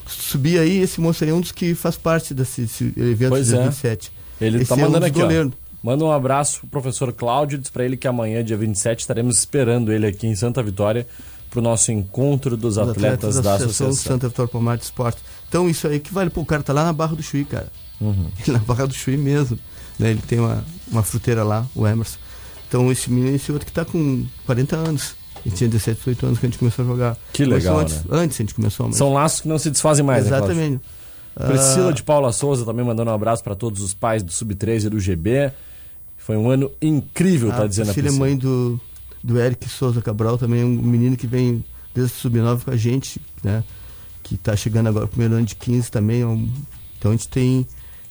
Subir 0.06 0.60
aí, 0.60 0.80
esse 0.80 1.02
moço 1.02 1.24
aí 1.24 1.30
é 1.30 1.34
um 1.34 1.42
dos 1.42 1.52
que 1.52 1.74
faz 1.76 1.98
parte 1.98 2.34
desse, 2.34 2.62
desse 2.62 2.86
evento 2.98 3.30
pois 3.30 3.46
de 3.46 3.52
2027. 3.54 4.12
É. 4.40 4.46
Ele 4.46 4.62
está 4.62 4.76
mandando 4.76 5.06
é 5.06 5.10
um 5.10 5.12
aqui, 5.12 5.22
ó. 5.22 5.68
Manda 5.84 6.04
um 6.04 6.12
abraço 6.12 6.60
pro 6.62 6.70
professor 6.70 7.14
Cláudio, 7.14 7.58
diz 7.58 7.70
para 7.70 7.86
ele 7.86 7.96
que 7.96 8.08
amanhã, 8.08 8.44
dia 8.44 8.58
27, 8.58 9.00
estaremos 9.00 9.38
esperando 9.38 9.92
ele 9.92 10.06
aqui 10.08 10.28
em 10.28 10.36
Santa 10.36 10.62
Vitória 10.62 11.08
para 11.50 11.60
o 11.60 11.62
nosso 11.62 11.92
encontro 11.92 12.58
dos 12.58 12.78
atletas, 12.78 13.04
atletas, 13.04 13.36
da, 13.36 13.56
Associação, 13.56 13.88
Associação 13.88 14.14
Santa 14.16 14.28
Vitória 14.28 14.52
Palmar 14.52 14.78
de 14.78 14.84
Esporte. 14.84 15.22
Então 15.48 15.70
isso 15.70 15.88
aí 15.88 16.00
que 16.00 16.14
vale, 16.14 16.30
pô, 16.30 16.42
o 16.42 16.46
cara 16.46 16.62
tá 16.62 16.74
lá 16.74 16.84
na 16.84 16.94
Barra 16.94 17.16
do 17.16 17.24
Chuí, 17.24 17.46
cara. 17.46 17.72
Uhum. 18.02 18.28
na 18.48 18.60
Barra 18.60 18.86
do 18.86 18.94
Chuí 18.94 19.18
mesmo. 19.18 19.58
Né? 19.98 20.12
Ele 20.12 20.22
tem 20.28 20.40
uma, 20.40 20.64
uma 20.92 21.04
fruteira 21.04 21.44
lá, 21.44 21.66
o 21.76 21.88
Emerson. 21.88 22.18
Então 22.68 22.92
esse 22.92 23.12
menino, 23.12 23.36
esse 23.36 23.52
outro 23.52 23.66
que 23.66 23.72
está 23.72 23.86
com 23.86 24.26
40 24.46 24.76
anos. 24.76 25.16
Ele 25.46 25.56
tinha 25.56 25.70
17, 25.70 26.00
18 26.00 26.26
anos 26.26 26.40
que 26.40 26.46
a 26.46 26.50
gente 26.50 26.60
começou 26.60 26.84
a 26.84 26.88
jogar. 26.88 27.18
Que 27.32 27.46
legal, 27.46 27.80
antes, 27.80 28.04
né? 28.04 28.04
Antes 28.12 28.38
a 28.38 28.44
gente 28.44 28.54
começou. 28.54 28.88
Mas... 28.88 28.98
São 28.98 29.14
laços 29.14 29.42
que 29.42 29.48
não 29.48 29.58
se 29.58 29.70
desfazem 29.70 30.04
mais, 30.04 30.26
né, 30.26 30.36
Exatamente. 30.36 30.82
Né, 31.40 31.48
Priscila 31.48 31.94
de 31.94 32.04
Paula 32.04 32.32
Souza 32.32 32.66
também 32.66 32.84
mandando 32.84 33.12
um 33.12 33.14
abraço 33.14 33.44
para 33.44 33.56
todos 33.56 33.82
os 33.82 33.94
pais 33.94 34.24
do 34.24 34.32
Sub-13 34.32 34.86
e 34.86 34.90
do 34.90 35.00
GB. 35.00 35.54
Foi 36.18 36.36
um 36.36 36.50
ano 36.50 36.72
incrível, 36.82 37.52
tá 37.52 37.68
dizendo 37.68 37.92
a 37.92 37.94
Priscila. 37.94 38.16
é 38.16 38.20
mãe 38.20 38.36
do, 38.36 38.80
do 39.24 39.40
Eric 39.40 39.70
Souza 39.70 40.02
Cabral, 40.02 40.38
também 40.38 40.64
um 40.64 40.68
menino 40.68 41.16
que 41.16 41.28
vem 41.28 41.64
desde 41.94 42.14
o 42.14 42.18
Sub-9 42.18 42.64
com 42.64 42.72
a 42.72 42.76
gente, 42.76 43.22
né? 43.44 43.64
Que 44.24 44.36
está 44.36 44.56
chegando 44.56 44.88
agora 44.88 45.06
no 45.06 45.10
primeiro 45.10 45.36
ano 45.36 45.46
de 45.46 45.56
15 45.56 45.90
também. 45.90 46.22
É 46.22 46.26
um... 46.26 46.52
Então 46.98 47.12
a 47.12 47.16
gente 47.16 47.30
tem 47.30 47.66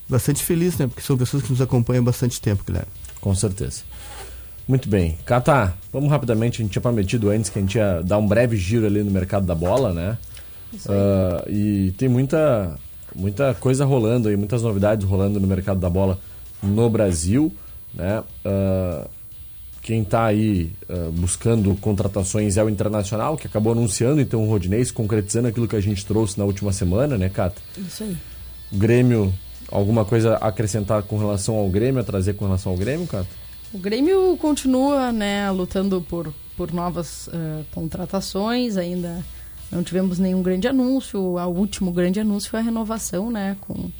bastante 0.09 0.43
feliz, 0.43 0.77
né? 0.77 0.87
Porque 0.87 1.01
são 1.01 1.17
pessoas 1.17 1.43
que 1.43 1.51
nos 1.51 1.61
acompanham 1.61 2.01
há 2.01 2.05
bastante 2.05 2.41
tempo, 2.41 2.63
Guilherme. 2.65 2.91
Com 3.19 3.33
certeza. 3.35 3.83
Muito 4.67 4.89
bem. 4.89 5.17
Cata, 5.25 5.73
vamos 5.93 6.09
rapidamente, 6.09 6.61
a 6.61 6.63
gente 6.63 6.73
tinha 6.73 6.81
prometido 6.81 7.29
antes 7.29 7.49
que 7.49 7.57
a 7.57 7.61
gente 7.61 7.77
ia 7.77 8.01
dar 8.03 8.17
um 8.17 8.27
breve 8.27 8.57
giro 8.57 8.85
ali 8.85 9.01
no 9.01 9.11
mercado 9.11 9.45
da 9.45 9.55
bola, 9.55 9.93
né? 9.93 10.17
Isso 10.73 10.91
aí. 10.91 10.97
Uh, 10.97 11.51
e 11.51 11.91
tem 11.91 12.09
muita, 12.09 12.77
muita 13.15 13.53
coisa 13.53 13.85
rolando 13.85 14.27
aí, 14.27 14.35
muitas 14.35 14.61
novidades 14.61 15.07
rolando 15.07 15.39
no 15.39 15.47
mercado 15.47 15.79
da 15.79 15.89
bola 15.89 16.19
no 16.61 16.89
Brasil, 16.89 17.53
né? 17.93 18.23
Uh, 18.45 19.09
quem 19.81 20.01
está 20.01 20.25
aí 20.25 20.73
uh, 20.89 21.09
buscando 21.13 21.73
contratações 21.75 22.57
é 22.57 22.63
o 22.63 22.69
Internacional, 22.69 23.37
que 23.37 23.47
acabou 23.47 23.71
anunciando 23.71 24.19
então 24.19 24.43
o 24.43 24.49
Rodinês, 24.49 24.91
concretizando 24.91 25.47
aquilo 25.47 25.65
que 25.65 25.77
a 25.77 25.81
gente 25.81 26.05
trouxe 26.05 26.37
na 26.37 26.43
última 26.43 26.73
semana, 26.73 27.17
né, 27.17 27.29
Cata? 27.29 27.61
Isso 27.77 28.03
aí. 28.03 28.17
O 28.69 28.77
Grêmio, 28.77 29.33
alguma 29.71 30.05
coisa 30.05 30.35
a 30.35 30.47
acrescentar 30.47 31.03
com 31.03 31.17
relação 31.17 31.55
ao 31.55 31.69
Grêmio, 31.69 32.01
a 32.01 32.03
trazer 32.03 32.33
com 32.33 32.45
relação 32.45 32.71
ao 32.71 32.77
Grêmio, 32.77 33.07
Cata? 33.07 33.27
O 33.73 33.77
Grêmio 33.77 34.37
continua 34.37 35.11
né, 35.11 35.49
lutando 35.51 36.01
por, 36.01 36.33
por 36.55 36.71
novas 36.71 37.27
uh, 37.27 37.65
contratações, 37.73 38.77
ainda 38.77 39.23
não 39.71 39.83
tivemos 39.83 40.17
nenhum 40.19 40.41
grande 40.41 40.67
anúncio. 40.67 41.19
O 41.19 41.47
último 41.47 41.91
grande 41.91 42.19
anúncio 42.19 42.49
foi 42.49 42.59
a 42.59 42.63
renovação 42.63 43.29
né, 43.29 43.57
com, 43.61 43.91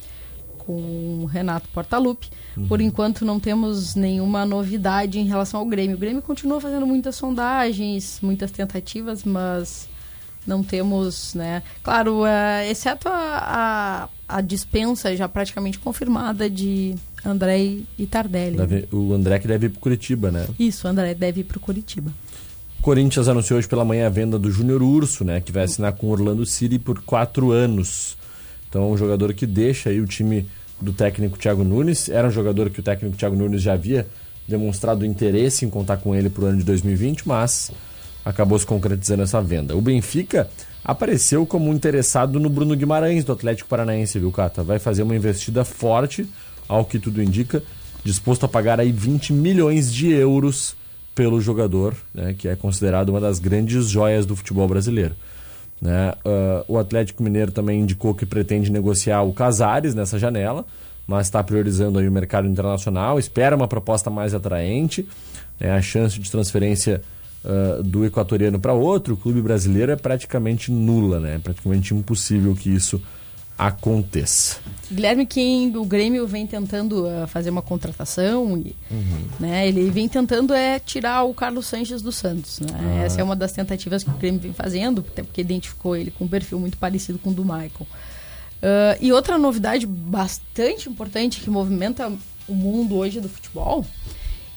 com 0.58 1.20
o 1.22 1.26
Renato 1.26 1.68
Portaluppi. 1.70 2.30
Uhum. 2.56 2.68
Por 2.68 2.80
enquanto 2.80 3.26
não 3.26 3.40
temos 3.40 3.96
nenhuma 3.96 4.46
novidade 4.46 5.20
em 5.20 5.26
relação 5.26 5.60
ao 5.60 5.66
Grêmio. 5.66 5.98
O 5.98 6.00
Grêmio 6.00 6.22
continua 6.22 6.62
fazendo 6.62 6.88
muitas 6.88 7.16
sondagens, 7.16 8.20
muitas 8.22 8.52
tentativas, 8.52 9.26
mas 9.26 9.90
não 10.48 10.64
temos, 10.64 11.34
né? 11.36 11.62
Claro, 11.84 12.22
uh, 12.22 12.64
exceto 12.70 13.10
a, 13.10 14.10
a, 14.28 14.38
a, 14.38 14.42
dispensa 14.42 15.16
já 15.16 15.28
praticamente 15.28 15.78
confirmada 15.78 16.50
de 16.50 16.96
André 17.24 17.80
e 18.00 18.08
Tardelli. 18.08 18.58
Deve, 18.58 18.88
o 18.92 19.14
André 19.14 19.40
que 19.40 19.48
deve 19.48 19.68
ir 19.68 19.70
para 19.70 19.82
Curitiba, 19.82 20.32
né? 20.32 20.48
Isso, 20.58 20.88
o 20.88 20.90
André 20.90 21.14
deve 21.14 21.42
ir 21.42 21.44
para 21.44 21.60
Curitiba. 21.60 22.12
Corinthians 22.82 23.28
anunciou 23.28 23.60
hoje 23.60 23.68
pela 23.68 23.84
manhã 23.84 24.08
a 24.08 24.10
venda 24.10 24.40
do 24.40 24.50
Júnior 24.50 24.82
Urso, 24.82 25.26
né? 25.26 25.42
Que 25.42 25.52
vai 25.52 25.64
assinar 25.64 25.94
com 25.94 26.08
o 26.08 26.12
Orlando 26.12 26.46
City 26.46 26.80
por 26.80 27.02
quatro 27.02 27.52
anos. 27.52 28.18
Então, 28.70 28.84
é 28.84 28.86
um 28.88 28.98
jogador 28.98 29.34
que 29.34 29.46
deixa 29.46 29.90
aí 29.90 30.00
o 30.00 30.06
time 30.06 30.48
do 30.80 30.94
técnico 30.94 31.38
Thiago 31.38 31.64
Nunes. 31.64 32.08
Era 32.08 32.28
um 32.28 32.32
jogador 32.32 32.70
que 32.70 32.80
o 32.80 32.84
técnico 32.84 33.18
Thiago 33.18 33.36
Nunes 33.36 33.62
já 33.62 33.74
havia 33.74 34.08
demonstrado 34.48 35.06
interesse 35.06 35.66
em 35.66 35.70
contar 35.70 35.98
com 35.98 36.16
ele 36.16 36.30
para 36.30 36.46
o 36.46 36.48
ano 36.48 36.60
de 36.60 36.64
2020, 36.64 37.28
mas 37.28 37.72
acabou 38.28 38.60
se 38.60 38.66
concretizando 38.66 39.24
essa 39.24 39.42
venda. 39.42 39.76
O 39.76 39.82
Benfica 39.82 40.50
apareceu 40.84 41.46
como 41.46 41.74
interessado 41.74 42.40
no 42.40 42.50
Bruno 42.50 42.76
Guimarães, 42.76 43.24
do 43.24 43.32
Atlético 43.32 43.70
Paranaense, 43.70 44.20
viu, 44.20 44.32
Cata? 44.32 44.64
Vai 44.64 44.80
fazer 44.80 45.04
uma 45.04 45.16
investida 45.16 45.64
forte, 45.64 46.28
ao 46.68 46.84
que 46.84 47.00
tudo 47.00 47.24
indica, 47.24 47.64
disposto 48.04 48.46
a 48.46 48.50
pagar 48.50 48.80
aí 48.80 48.92
20 48.92 49.32
milhões 49.32 49.94
de 49.94 50.12
euros 50.12 50.76
pelo 51.16 51.40
jogador, 51.40 51.96
né, 52.14 52.36
que 52.38 52.48
é 52.48 52.56
considerado 52.56 53.10
uma 53.10 53.22
das 53.22 53.40
grandes 53.40 53.88
joias 53.88 54.26
do 54.26 54.36
futebol 54.36 54.68
brasileiro. 54.68 55.16
Né? 55.82 56.14
Uh, 56.26 56.74
o 56.74 56.78
Atlético 56.78 57.24
Mineiro 57.24 57.52
também 57.52 57.80
indicou 57.80 58.14
que 58.14 58.26
pretende 58.26 58.72
negociar 58.72 59.24
o 59.24 59.34
Casares 59.34 59.96
nessa 59.96 60.20
janela, 60.20 60.66
mas 61.08 61.28
está 61.28 61.42
priorizando 61.42 61.98
aí 61.98 62.08
o 62.08 62.12
mercado 62.12 62.48
internacional, 62.48 63.18
espera 63.18 63.56
uma 63.56 63.68
proposta 63.68 64.10
mais 64.10 64.34
atraente, 64.34 65.08
né? 65.60 65.72
a 65.72 65.82
chance 65.82 66.20
de 66.20 66.30
transferência 66.30 67.02
uh, 67.44 67.84
do 67.84 68.06
equatoriano 68.06 68.60
para 68.60 68.74
outro 68.74 69.16
clube 69.18 69.42
brasileiro 69.42 69.92
é 69.92 69.96
praticamente 69.96 70.72
nula, 70.72 71.20
né? 71.20 71.36
É 71.36 71.40
praticamente 71.40 71.94
impossível 71.94 72.56
que 72.56 72.70
isso 72.70 73.02
aconteça. 73.58 74.58
Guilherme, 74.92 75.26
quem 75.26 75.76
o 75.76 75.84
Grêmio 75.84 76.28
vem 76.28 76.46
tentando 76.46 77.08
uh, 77.08 77.28
fazer 77.28 77.50
uma 77.50 77.62
contratação, 77.62 78.56
e, 78.58 78.76
uhum. 78.92 79.28
né, 79.40 79.68
ele 79.68 79.90
vem 79.90 80.08
tentando 80.08 80.54
é 80.54 80.78
tirar 80.80 81.24
o 81.24 81.34
Carlos 81.34 81.66
Sanches 81.66 82.02
do 82.02 82.12
Santos. 82.12 82.60
Né? 82.60 82.68
Ah. 82.74 83.04
Essa 83.04 83.22
é 83.22 83.24
uma 83.24 83.36
das 83.36 83.52
tentativas 83.52 84.04
que 84.04 84.10
o 84.12 84.14
Grêmio 84.14 84.40
vem 84.40 84.54
fazendo, 84.54 85.04
até 85.08 85.24
porque 85.24 85.42
identificou 85.42 85.96
ele 85.96 86.12
com 86.12 86.26
um 86.26 86.28
perfil 86.28 86.60
muito 86.60 86.78
parecido 86.78 87.18
com 87.18 87.32
o 87.32 87.34
do 87.34 87.44
Michael. 87.44 87.72
Uh, 87.82 88.98
e 89.02 89.12
outra 89.12 89.38
novidade 89.38 89.86
bastante 89.86 90.90
importante 90.90 91.42
que 91.42 91.50
movimenta 91.50 92.12
o 92.48 92.56
mundo 92.56 92.96
hoje 92.96 93.20
do 93.20 93.30
futebol 93.30 93.86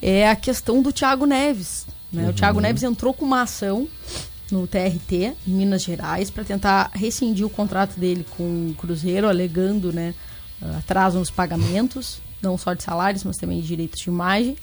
é 0.00 0.28
a 0.28 0.36
questão 0.36 0.80
do 0.82 0.92
Thiago 0.92 1.26
Neves. 1.26 1.86
Né? 2.12 2.28
O 2.28 2.32
Thiago 2.32 2.60
Neves 2.60 2.82
entrou 2.82 3.14
com 3.14 3.24
uma 3.24 3.42
ação 3.42 3.88
no 4.50 4.66
TRT, 4.66 5.32
em 5.46 5.50
Minas 5.50 5.82
Gerais, 5.82 6.28
para 6.30 6.42
tentar 6.44 6.90
rescindir 6.92 7.46
o 7.46 7.50
contrato 7.50 7.98
dele 7.98 8.26
com 8.36 8.70
o 8.70 8.74
Cruzeiro, 8.74 9.28
alegando 9.28 9.92
né, 9.92 10.12
atraso 10.78 11.18
nos 11.18 11.30
pagamentos, 11.30 12.20
não 12.42 12.58
só 12.58 12.74
de 12.74 12.82
salários, 12.82 13.22
mas 13.22 13.36
também 13.36 13.60
de 13.60 13.66
direitos 13.66 14.00
de 14.00 14.10
imagem. 14.10 14.56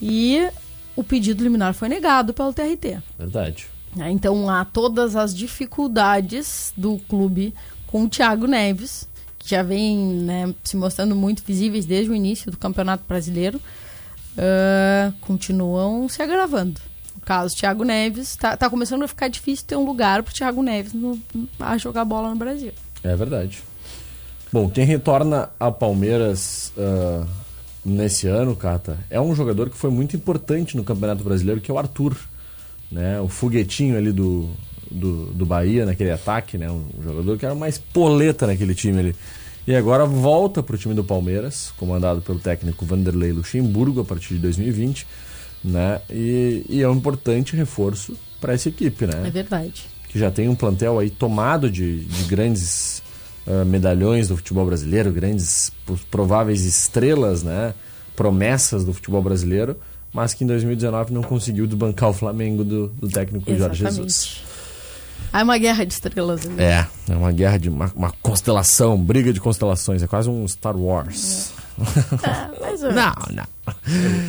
E 0.00 0.48
o 0.96 1.04
pedido 1.04 1.42
liminar 1.44 1.74
foi 1.74 1.88
negado 1.88 2.32
pelo 2.32 2.52
TRT. 2.52 3.02
Verdade. 3.18 3.66
né? 3.94 4.10
Então 4.10 4.48
há 4.48 4.64
todas 4.64 5.14
as 5.14 5.34
dificuldades 5.34 6.72
do 6.76 6.98
clube 7.08 7.54
com 7.86 8.04
o 8.04 8.08
Thiago 8.08 8.46
Neves, 8.46 9.06
que 9.38 9.50
já 9.50 9.62
vem 9.62 9.98
né, 9.98 10.54
se 10.64 10.76
mostrando 10.76 11.14
muito 11.14 11.42
visíveis 11.44 11.84
desde 11.84 12.10
o 12.10 12.14
início 12.14 12.50
do 12.50 12.56
Campeonato 12.56 13.04
Brasileiro, 13.06 13.60
ah, 14.38 15.12
continuam 15.20 16.08
se 16.08 16.22
agravando. 16.22 16.80
No 17.14 17.20
caso, 17.22 17.54
Thiago 17.56 17.84
Neves, 17.84 18.28
está 18.30 18.56
tá 18.56 18.68
começando 18.68 19.02
a 19.02 19.08
ficar 19.08 19.28
difícil 19.28 19.64
ter 19.66 19.76
um 19.76 19.84
lugar 19.84 20.22
para 20.22 20.32
Thiago 20.32 20.62
Neves 20.62 20.92
no- 20.92 21.18
a 21.60 21.76
jogar 21.78 22.04
bola 22.04 22.30
no 22.30 22.36
Brasil. 22.36 22.72
É 23.04 23.14
verdade. 23.14 23.62
Bom, 24.52 24.68
quem 24.68 24.84
retorna 24.84 25.48
ao 25.58 25.72
Palmeiras 25.72 26.72
ah, 26.76 27.24
nesse 27.84 28.26
ano, 28.26 28.54
Cata, 28.56 28.98
é 29.08 29.20
um 29.20 29.34
jogador 29.34 29.70
que 29.70 29.76
foi 29.76 29.90
muito 29.90 30.14
importante 30.16 30.76
no 30.76 30.84
Campeonato 30.84 31.22
Brasileiro, 31.24 31.60
que 31.60 31.70
é 31.70 31.74
o 31.74 31.78
Arthur. 31.78 32.16
Né? 32.90 33.18
O 33.20 33.28
foguetinho 33.28 33.96
ali 33.96 34.12
do, 34.12 34.50
do, 34.90 35.26
do 35.32 35.46
Bahia, 35.46 35.86
naquele 35.86 36.10
ataque, 36.10 36.58
né? 36.58 36.70
Um 36.70 36.84
jogador 37.02 37.38
que 37.38 37.46
era 37.46 37.54
mais 37.54 37.78
poleta 37.78 38.46
naquele 38.46 38.74
time 38.74 38.98
ali. 38.98 39.16
E 39.66 39.74
agora 39.76 40.04
volta 40.04 40.62
para 40.62 40.74
o 40.74 40.78
time 40.78 40.94
do 40.94 41.04
Palmeiras, 41.04 41.72
comandado 41.76 42.20
pelo 42.20 42.38
técnico 42.38 42.84
Vanderlei 42.84 43.32
Luxemburgo 43.32 44.00
a 44.00 44.04
partir 44.04 44.34
de 44.34 44.40
2020, 44.40 45.06
né? 45.62 46.00
E, 46.10 46.64
e 46.68 46.82
é 46.82 46.88
um 46.88 46.94
importante 46.94 47.54
reforço 47.54 48.16
para 48.40 48.54
essa 48.54 48.68
equipe, 48.68 49.06
né? 49.06 49.22
É 49.24 49.30
verdade. 49.30 49.86
que 50.08 50.18
já 50.18 50.30
tem 50.30 50.48
um 50.48 50.54
plantel 50.54 50.98
aí 50.98 51.10
tomado 51.10 51.70
de, 51.70 52.04
de 52.04 52.24
grandes 52.24 53.02
ah, 53.46 53.64
medalhões 53.64 54.28
do 54.28 54.36
futebol 54.36 54.64
brasileiro, 54.66 55.12
grandes 55.12 55.72
prováveis 56.10 56.64
estrelas, 56.64 57.42
né? 57.42 57.74
Promessas 58.14 58.84
do 58.84 58.92
futebol 58.92 59.22
brasileiro, 59.22 59.76
mas 60.12 60.34
que 60.34 60.44
em 60.44 60.46
2019 60.46 61.12
não 61.12 61.22
conseguiu 61.22 61.66
desbancar 61.66 62.10
o 62.10 62.12
Flamengo 62.12 62.62
do, 62.62 62.88
do 62.88 63.08
técnico 63.08 63.52
Jorge 63.54 63.84
Jesus. 63.84 64.42
Há 65.32 65.42
uma 65.42 65.58
guerra 65.58 65.84
de 65.84 65.92
estrelas. 65.92 66.46
ali. 66.46 66.62
É, 66.62 66.86
é 67.08 67.16
uma 67.16 67.32
guerra 67.32 67.58
de 67.58 67.68
uma, 67.68 67.90
uma 67.94 68.10
constelação, 68.22 68.96
briga 69.02 69.32
de 69.32 69.40
constelações, 69.40 70.02
é 70.02 70.06
quase 70.06 70.28
um 70.30 70.46
Star 70.48 70.76
Wars. 70.76 71.52
Mas, 72.60 72.82
ó, 72.84 72.90
Não, 72.92 73.14
não. 73.34 73.46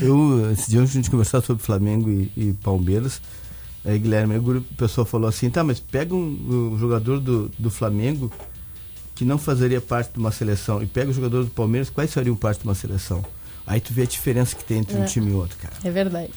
Eu, 0.02 0.52
esse 0.52 0.70
dia, 0.70 0.80
antes 0.80 0.94
de 0.94 1.00
a 1.00 1.02
gente 1.02 1.12
conversar 1.12 1.42
sobre 1.42 1.64
Flamengo 1.64 2.10
e, 2.10 2.32
e 2.38 2.54
Palmeiras, 2.64 3.22
aí, 3.86 4.00
Guilherme, 4.00 4.38
o 4.38 4.62
pessoal 4.78 5.06
falou 5.06 5.28
assim: 5.28 5.50
tá, 5.50 5.64
mas 5.64 5.80
pega 5.80 6.16
um, 6.16 6.72
um 6.74 6.78
jogador 6.80 7.20
do, 7.20 7.52
do 7.60 7.70
Flamengo 7.70 8.32
que 9.16 9.26
não 9.26 9.38
fazeria 9.38 9.80
parte 9.82 10.14
de 10.14 10.20
uma 10.20 10.32
seleção 10.32 10.82
e 10.82 10.86
pega 10.88 11.12
o 11.12 11.14
jogador 11.14 11.44
do 11.44 11.50
Palmeiras, 11.52 11.90
quais 11.90 12.14
fariam 12.14 12.36
parte 12.36 12.60
de 12.62 12.66
uma 12.66 12.76
seleção? 12.76 13.24
Aí 13.68 13.80
tu 13.80 13.94
vê 13.94 14.02
a 14.02 14.06
diferença 14.06 14.56
que 14.56 14.64
tem 14.64 14.80
entre 14.80 14.98
um 14.98 15.04
É. 15.04 15.06
time 15.06 15.32
e 15.32 15.34
outro, 15.34 15.58
cara. 15.58 15.74
É 15.84 15.92
verdade. 15.92 16.32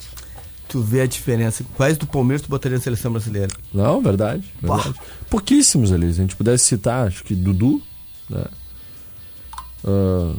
Tu 0.69 0.81
vê 0.81 1.03
a 1.03 1.07
diferença. 1.07 1.65
Quais 1.77 1.97
do 1.97 2.07
Palmeiras 2.07 2.43
tu 2.43 2.49
botaria 2.49 2.77
na 2.77 2.83
seleção 2.83 3.13
brasileira? 3.13 3.55
Não, 3.73 4.03
verdade, 4.03 4.53
verdade. 4.61 4.95
Pouquíssimos 5.31 5.93
ali. 5.93 6.13
Se 6.13 6.21
a 6.21 6.23
gente 6.23 6.37
pudesse 6.37 6.65
citar, 6.65 7.07
acho 7.07 7.23
que 7.23 7.35
Dudu, 7.35 7.81
né? 8.29 8.45
Ah, 9.85 10.35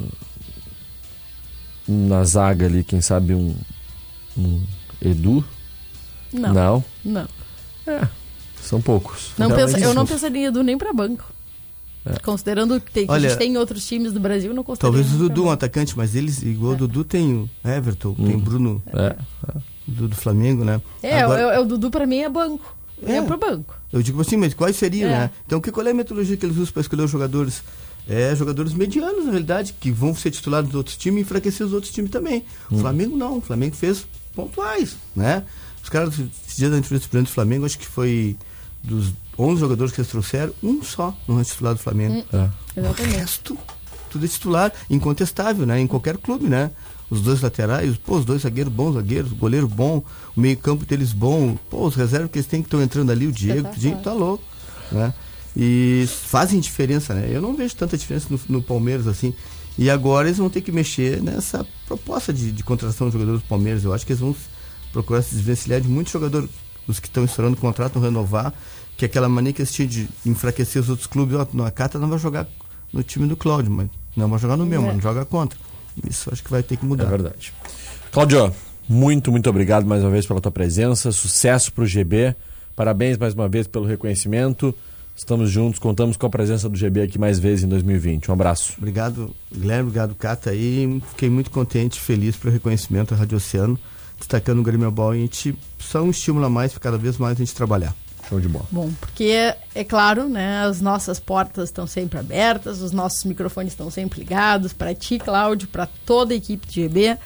na 1.87 2.23
zaga 2.25 2.65
ali, 2.65 2.83
quem 2.83 2.99
sabe 2.99 3.33
um, 3.33 3.55
um 4.37 4.61
Edu? 5.01 5.43
Não. 6.33 6.53
Não. 6.53 6.83
Não. 7.05 7.27
É, 7.87 8.07
são 8.61 8.81
poucos. 8.81 9.31
Não 9.37 9.49
pensa, 9.49 9.79
eu 9.79 9.93
não 9.93 10.05
pensaria 10.05 10.41
em 10.41 10.45
Edu 10.45 10.61
nem 10.63 10.77
pra 10.77 10.91
banco. 10.91 11.23
Considerando 12.23 12.79
que, 12.79 12.91
tem, 12.91 13.05
que 13.05 13.11
a 13.11 13.15
Olha, 13.15 13.29
gente 13.29 13.37
tem 13.37 13.53
em 13.53 13.57
outros 13.57 13.85
times 13.85 14.13
do 14.13 14.19
Brasil, 14.19 14.53
não 14.53 14.63
consideraria. 14.63 15.03
Talvez 15.03 15.21
o 15.21 15.27
Dudu, 15.27 15.45
um 15.45 15.51
atacante, 15.51 15.97
mas 15.97 16.15
eles, 16.15 16.41
igual 16.41 16.73
o 16.73 16.75
Dudu, 16.77 17.03
tem 17.03 17.33
o 17.33 17.49
Everton, 17.65 18.13
tem 18.13 18.35
o 18.35 18.39
Bruno 18.39 18.81
É, 18.87 19.15
do, 19.87 20.07
do 20.07 20.15
Flamengo, 20.15 20.63
né? 20.65 20.81
É, 21.01 21.21
Agora- 21.21 21.47
o, 21.47 21.51
é, 21.51 21.59
o 21.59 21.65
Dudu 21.65 21.89
pra 21.89 22.05
mim 22.05 22.17
é 22.19 22.29
banco. 22.29 22.75
É, 23.05 23.17
É. 23.17 23.21
pro 23.21 23.37
banco. 23.37 23.75
Eu 23.93 24.01
digo 24.01 24.19
assim, 24.21 24.37
mas 24.37 24.53
quais 24.53 24.75
seriam, 24.75 25.09
É. 25.09 25.13
né? 25.19 25.31
Então, 25.45 25.61
que, 25.61 25.71
qual 25.71 25.85
é 25.85 25.91
a 25.91 25.93
metodologia 25.93 26.35
que 26.35 26.45
eles 26.45 26.57
usam 26.57 26.73
para 26.73 26.81
escolher 26.81 27.03
os 27.03 27.11
jogadores? 27.11 27.61
É, 28.09 28.33
jogadores 28.35 28.73
medianos, 28.73 29.25
na 29.25 29.31
realidade, 29.31 29.75
que 29.79 29.91
vão 29.91 30.15
ser 30.15 30.31
titulares 30.31 30.67
dos 30.69 30.75
outros 30.75 30.95
times 30.97 31.19
e 31.19 31.21
enfraquecer 31.23 31.65
os 31.67 31.73
outros 31.73 31.91
times 31.91 32.09
também. 32.09 32.43
O 32.71 32.77
Flamengo 32.79 33.17
não, 33.17 33.37
o 33.37 33.41
Flamengo 33.41 33.75
fez 33.75 34.05
pontuais, 34.33 34.95
né? 35.15 35.43
Os 35.83 35.89
caras, 35.89 36.13
esses 36.17 36.55
dias 36.57 36.71
da 36.71 36.77
entrevista 36.77 37.21
do 37.21 37.27
Flamengo, 37.29 37.65
acho 37.65 37.77
que 37.77 37.85
foi 37.85 38.37
dos 38.83 39.11
11 39.37 39.59
jogadores 39.59 39.93
que 39.93 39.99
eles 39.99 40.09
trouxeram, 40.09 40.53
um 40.63 40.81
só 40.83 41.13
não 41.27 41.39
é 41.39 41.43
titular 41.43 41.73
do 41.73 41.79
Flamengo. 41.81 42.23
é. 42.33 42.49
O 42.81 42.91
resto, 42.93 43.57
tudo 44.09 44.23
é 44.25 44.27
titular, 44.27 44.71
incontestável, 44.89 45.65
né? 45.65 45.79
Em 45.79 45.87
qualquer 45.87 46.17
clube, 46.17 46.47
né? 46.47 46.71
Os 47.09 47.21
dois 47.21 47.41
laterais, 47.41 47.95
pô, 47.97 48.17
os 48.17 48.25
dois 48.25 48.41
zagueiros 48.41 48.71
bons, 48.73 48.93
zagueiros, 48.95 49.31
goleiro 49.31 49.67
bom, 49.67 50.03
o 50.35 50.41
meio-campo 50.41 50.85
deles 50.85 51.13
bom, 51.13 51.55
pô, 51.69 51.87
os 51.87 51.95
reservas 51.95 52.29
que 52.31 52.37
eles 52.37 52.47
têm 52.47 52.61
que 52.61 52.67
estão 52.67 52.81
entrando 52.81 53.11
ali, 53.11 53.27
o 53.27 53.31
Diego, 53.31 53.53
o 53.67 53.71
Espetacular. 53.71 53.79
Diego 53.79 54.01
tá 54.03 54.13
louco, 54.13 54.43
né? 54.91 55.13
E 55.55 56.05
fazem 56.07 56.59
diferença, 56.59 57.13
né? 57.13 57.29
Eu 57.31 57.41
não 57.41 57.55
vejo 57.55 57.75
tanta 57.75 57.97
diferença 57.97 58.27
no, 58.29 58.39
no 58.49 58.61
Palmeiras 58.61 59.07
assim. 59.07 59.33
E 59.77 59.89
agora 59.89 60.27
eles 60.27 60.37
vão 60.37 60.49
ter 60.49 60.61
que 60.61 60.71
mexer 60.71 61.21
nessa 61.21 61.65
proposta 61.87 62.33
de, 62.33 62.51
de 62.51 62.63
contratação 62.63 63.07
de 63.07 63.13
jogadores 63.13 63.41
do 63.41 63.47
Palmeiras. 63.47 63.83
Eu 63.83 63.93
acho 63.93 64.05
que 64.05 64.11
eles 64.11 64.19
vão 64.19 64.35
procurar 64.91 65.21
se 65.21 65.33
desvencilhar 65.35 65.79
de 65.79 65.87
muitos 65.87 66.11
jogadores, 66.11 66.49
os 66.87 66.99
que 66.99 67.07
estão 67.07 67.23
estourando 67.23 67.55
o 67.55 67.59
contrato, 67.59 67.93
vão 67.93 68.03
renovar, 68.03 68.53
que 68.97 69.05
é 69.05 69.07
aquela 69.07 69.29
mania 69.29 69.53
que 69.53 69.61
eles 69.61 69.71
tinham 69.71 69.87
de 69.87 70.09
enfraquecer 70.25 70.81
os 70.81 70.89
outros 70.89 71.07
clubes, 71.07 71.35
ó, 71.37 71.47
a 71.65 71.71
Cata 71.71 71.97
não 71.99 72.09
vai 72.09 72.17
jogar 72.19 72.47
no 72.91 73.01
time 73.03 73.27
do 73.27 73.35
Cláudio, 73.37 73.71
mas 73.71 73.87
não 74.15 74.27
vai 74.29 74.39
jogar 74.39 74.57
no 74.57 74.65
meu, 74.65 74.81
É. 74.81 74.85
mano, 74.87 75.01
joga 75.01 75.23
contra. 75.25 75.57
Isso 76.09 76.29
acho 76.31 76.43
que 76.43 76.51
vai 76.51 76.61
ter 76.63 76.77
que 76.77 76.85
É 76.85 76.87
mudar. 76.87 77.05
verdade. 77.05 77.53
Cláudio, 78.11 78.53
muito, 78.87 79.31
muito 79.31 79.49
obrigado 79.49 79.85
mais 79.85 80.01
uma 80.03 80.09
vez 80.11 80.25
pela 80.25 80.39
tua 80.41 80.51
presença. 80.51 81.11
Sucesso 81.11 81.71
pro 81.73 81.85
GB. 81.85 82.35
Parabéns 82.75 83.17
mais 83.17 83.33
uma 83.33 83.47
vez 83.49 83.67
pelo 83.67 83.85
reconhecimento. 83.85 84.73
Estamos 85.15 85.49
juntos, 85.49 85.79
contamos 85.79 86.15
com 86.15 86.27
a 86.27 86.29
presença 86.29 86.69
do 86.69 86.77
GB 86.77 87.01
aqui 87.01 87.17
mais 87.17 87.39
vezes 87.39 87.63
em 87.63 87.67
2020. 87.67 88.29
Um 88.29 88.33
abraço. 88.33 88.73
Obrigado, 88.77 89.33
Guilherme, 89.51 89.83
obrigado, 89.89 90.13
Cata. 90.13 90.51
aí 90.51 91.01
fiquei 91.09 91.27
muito 91.27 91.49
contente, 91.49 91.99
feliz 91.99 92.35
pelo 92.35 92.53
reconhecimento 92.53 93.15
da 93.15 93.19
Rádio 93.19 93.37
Oceano, 93.37 93.79
destacando 94.19 94.59
o 94.59 94.63
Grêmio 94.63 94.91
Ball. 94.91 95.15
E 95.15 95.17
a 95.17 95.21
gente 95.21 95.57
só 95.79 96.03
um 96.03 96.11
estímulo 96.11 96.45
a 96.45 96.49
mais 96.51 96.71
para 96.71 96.81
cada 96.81 96.97
vez 96.99 97.17
mais 97.17 97.35
a 97.35 97.39
gente 97.39 97.55
trabalhar. 97.55 97.95
Show 98.27 98.39
de 98.39 98.47
bola. 98.47 98.65
Bom, 98.71 98.91
porque, 98.99 99.53
é 99.73 99.83
claro, 99.83 100.27
né, 100.27 100.63
as 100.63 100.81
nossas 100.81 101.19
portas 101.19 101.69
estão 101.69 101.87
sempre 101.87 102.19
abertas, 102.19 102.81
os 102.81 102.91
nossos 102.91 103.23
microfones 103.23 103.73
estão 103.73 103.89
sempre 103.89 104.19
ligados 104.19 104.73
para 104.73 104.93
ti, 104.93 105.17
Cláudio, 105.17 105.67
para 105.69 105.87
toda 106.05 106.33
a 106.33 106.37
equipe 106.37 106.67
de 106.67 106.81
GB, 106.81 107.17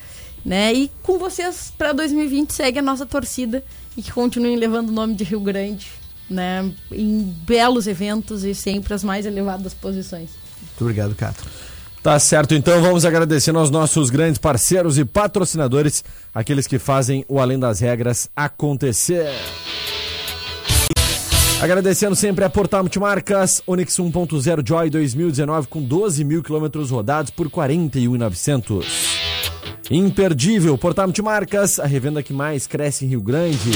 né? 0.46 0.74
E 0.74 0.92
com 1.02 1.18
vocês 1.18 1.74
para 1.78 1.92
2020 1.94 2.52
segue 2.52 2.80
a 2.80 2.82
nossa 2.82 3.06
torcida 3.06 3.64
e 3.98 4.02
que 4.02 4.12
continuem 4.12 4.56
levando 4.56 4.90
o 4.90 4.94
nome 4.94 5.16
de 5.16 5.24
Rio 5.24 5.40
Grande, 5.40 5.88
né, 6.30 6.72
em 6.92 7.22
belos 7.46 7.88
eventos 7.88 8.44
e 8.44 8.54
sempre 8.54 8.94
as 8.94 9.04
mais 9.04 9.26
elevadas 9.26 9.74
posições. 9.74 10.30
Muito 10.62 10.82
obrigado, 10.82 11.16
Cata. 11.16 11.44
Tá 12.02 12.18
certo, 12.18 12.56
então 12.56 12.82
vamos 12.82 13.06
agradecendo 13.06 13.60
aos 13.60 13.70
nossos 13.70 14.10
grandes 14.10 14.40
parceiros 14.40 14.98
e 14.98 15.06
patrocinadores, 15.06 16.04
aqueles 16.34 16.66
que 16.66 16.80
fazem 16.80 17.24
o 17.28 17.40
Além 17.40 17.60
das 17.60 17.80
Regras 17.80 18.28
acontecer. 18.36 19.30
Agradecendo 21.62 22.16
sempre 22.16 22.44
a 22.44 22.50
Portal 22.50 22.82
Multimarcas, 22.82 23.62
Onix 23.68 23.96
1.0 23.96 24.68
Joy 24.68 24.90
2019 24.90 25.68
com 25.68 25.80
12 25.80 26.24
mil 26.24 26.42
quilômetros 26.42 26.90
rodados 26.90 27.30
por 27.30 27.52
41,900. 27.52 28.88
Imperdível, 29.92 30.76
Portal 30.76 31.06
Multimarcas, 31.06 31.80
a 31.80 31.86
revenda 31.86 32.24
que 32.24 32.34
mais 32.34 32.66
cresce 32.66 33.06
em 33.06 33.10
Rio 33.10 33.22
Grande. 33.22 33.70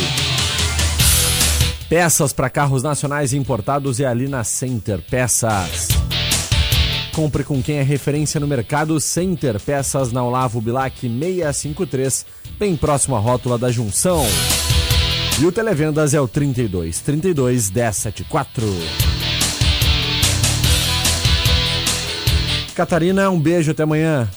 Peças 1.87 2.33
para 2.33 2.49
carros 2.49 2.81
nacionais 2.81 3.33
importados 3.33 3.99
é 3.99 4.07
ali 4.07 4.27
na 4.27 4.43
Center 4.43 4.99
Peças. 5.07 5.89
Compre 7.13 7.43
com 7.43 7.61
quem 7.61 7.77
é 7.77 7.83
referência 7.83 8.39
no 8.39 8.47
mercado 8.47 8.99
Center 8.99 9.59
Peças 9.59 10.11
na 10.11 10.23
Olavo 10.23 10.59
Bilac 10.59 11.01
653, 11.01 12.25
bem 12.57 12.75
próximo 12.75 13.15
à 13.15 13.19
rótula 13.19 13.59
da 13.59 13.69
Junção. 13.69 14.25
E 15.37 15.45
o 15.45 15.51
Televendas 15.51 16.13
é 16.13 16.21
o 16.21 16.27
32 16.29 17.01
32 17.01 17.69
1074. 17.69 18.65
Catarina, 22.73 23.29
um 23.29 23.39
beijo 23.39 23.71
até 23.71 23.83
amanhã. 23.83 24.29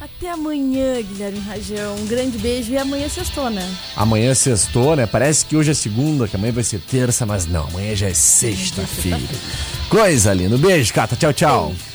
Até 0.00 0.30
amanhã, 0.30 1.00
Guilherme 1.02 1.40
Rajão. 1.40 1.96
Um 1.96 2.06
grande 2.06 2.38
beijo 2.38 2.72
e 2.72 2.78
amanhã 2.78 3.08
sextou, 3.08 3.50
né? 3.50 3.68
Amanhã 3.96 4.30
é 4.30 4.34
sextou, 4.34 4.94
né? 4.94 5.06
Parece 5.06 5.44
que 5.44 5.56
hoje 5.56 5.72
é 5.72 5.74
segunda, 5.74 6.28
que 6.28 6.36
amanhã 6.36 6.52
vai 6.52 6.64
ser 6.64 6.78
terça, 6.80 7.26
mas 7.26 7.46
não, 7.46 7.66
amanhã 7.68 7.96
já 7.96 8.08
é 8.08 8.14
sexta-feira. 8.14 9.18
Coisa 9.88 10.32
linda. 10.32 10.54
Um 10.54 10.58
beijo, 10.58 10.92
Cata. 10.92 11.16
Tchau, 11.16 11.32
tchau. 11.32 11.68
Beijo. 11.68 11.93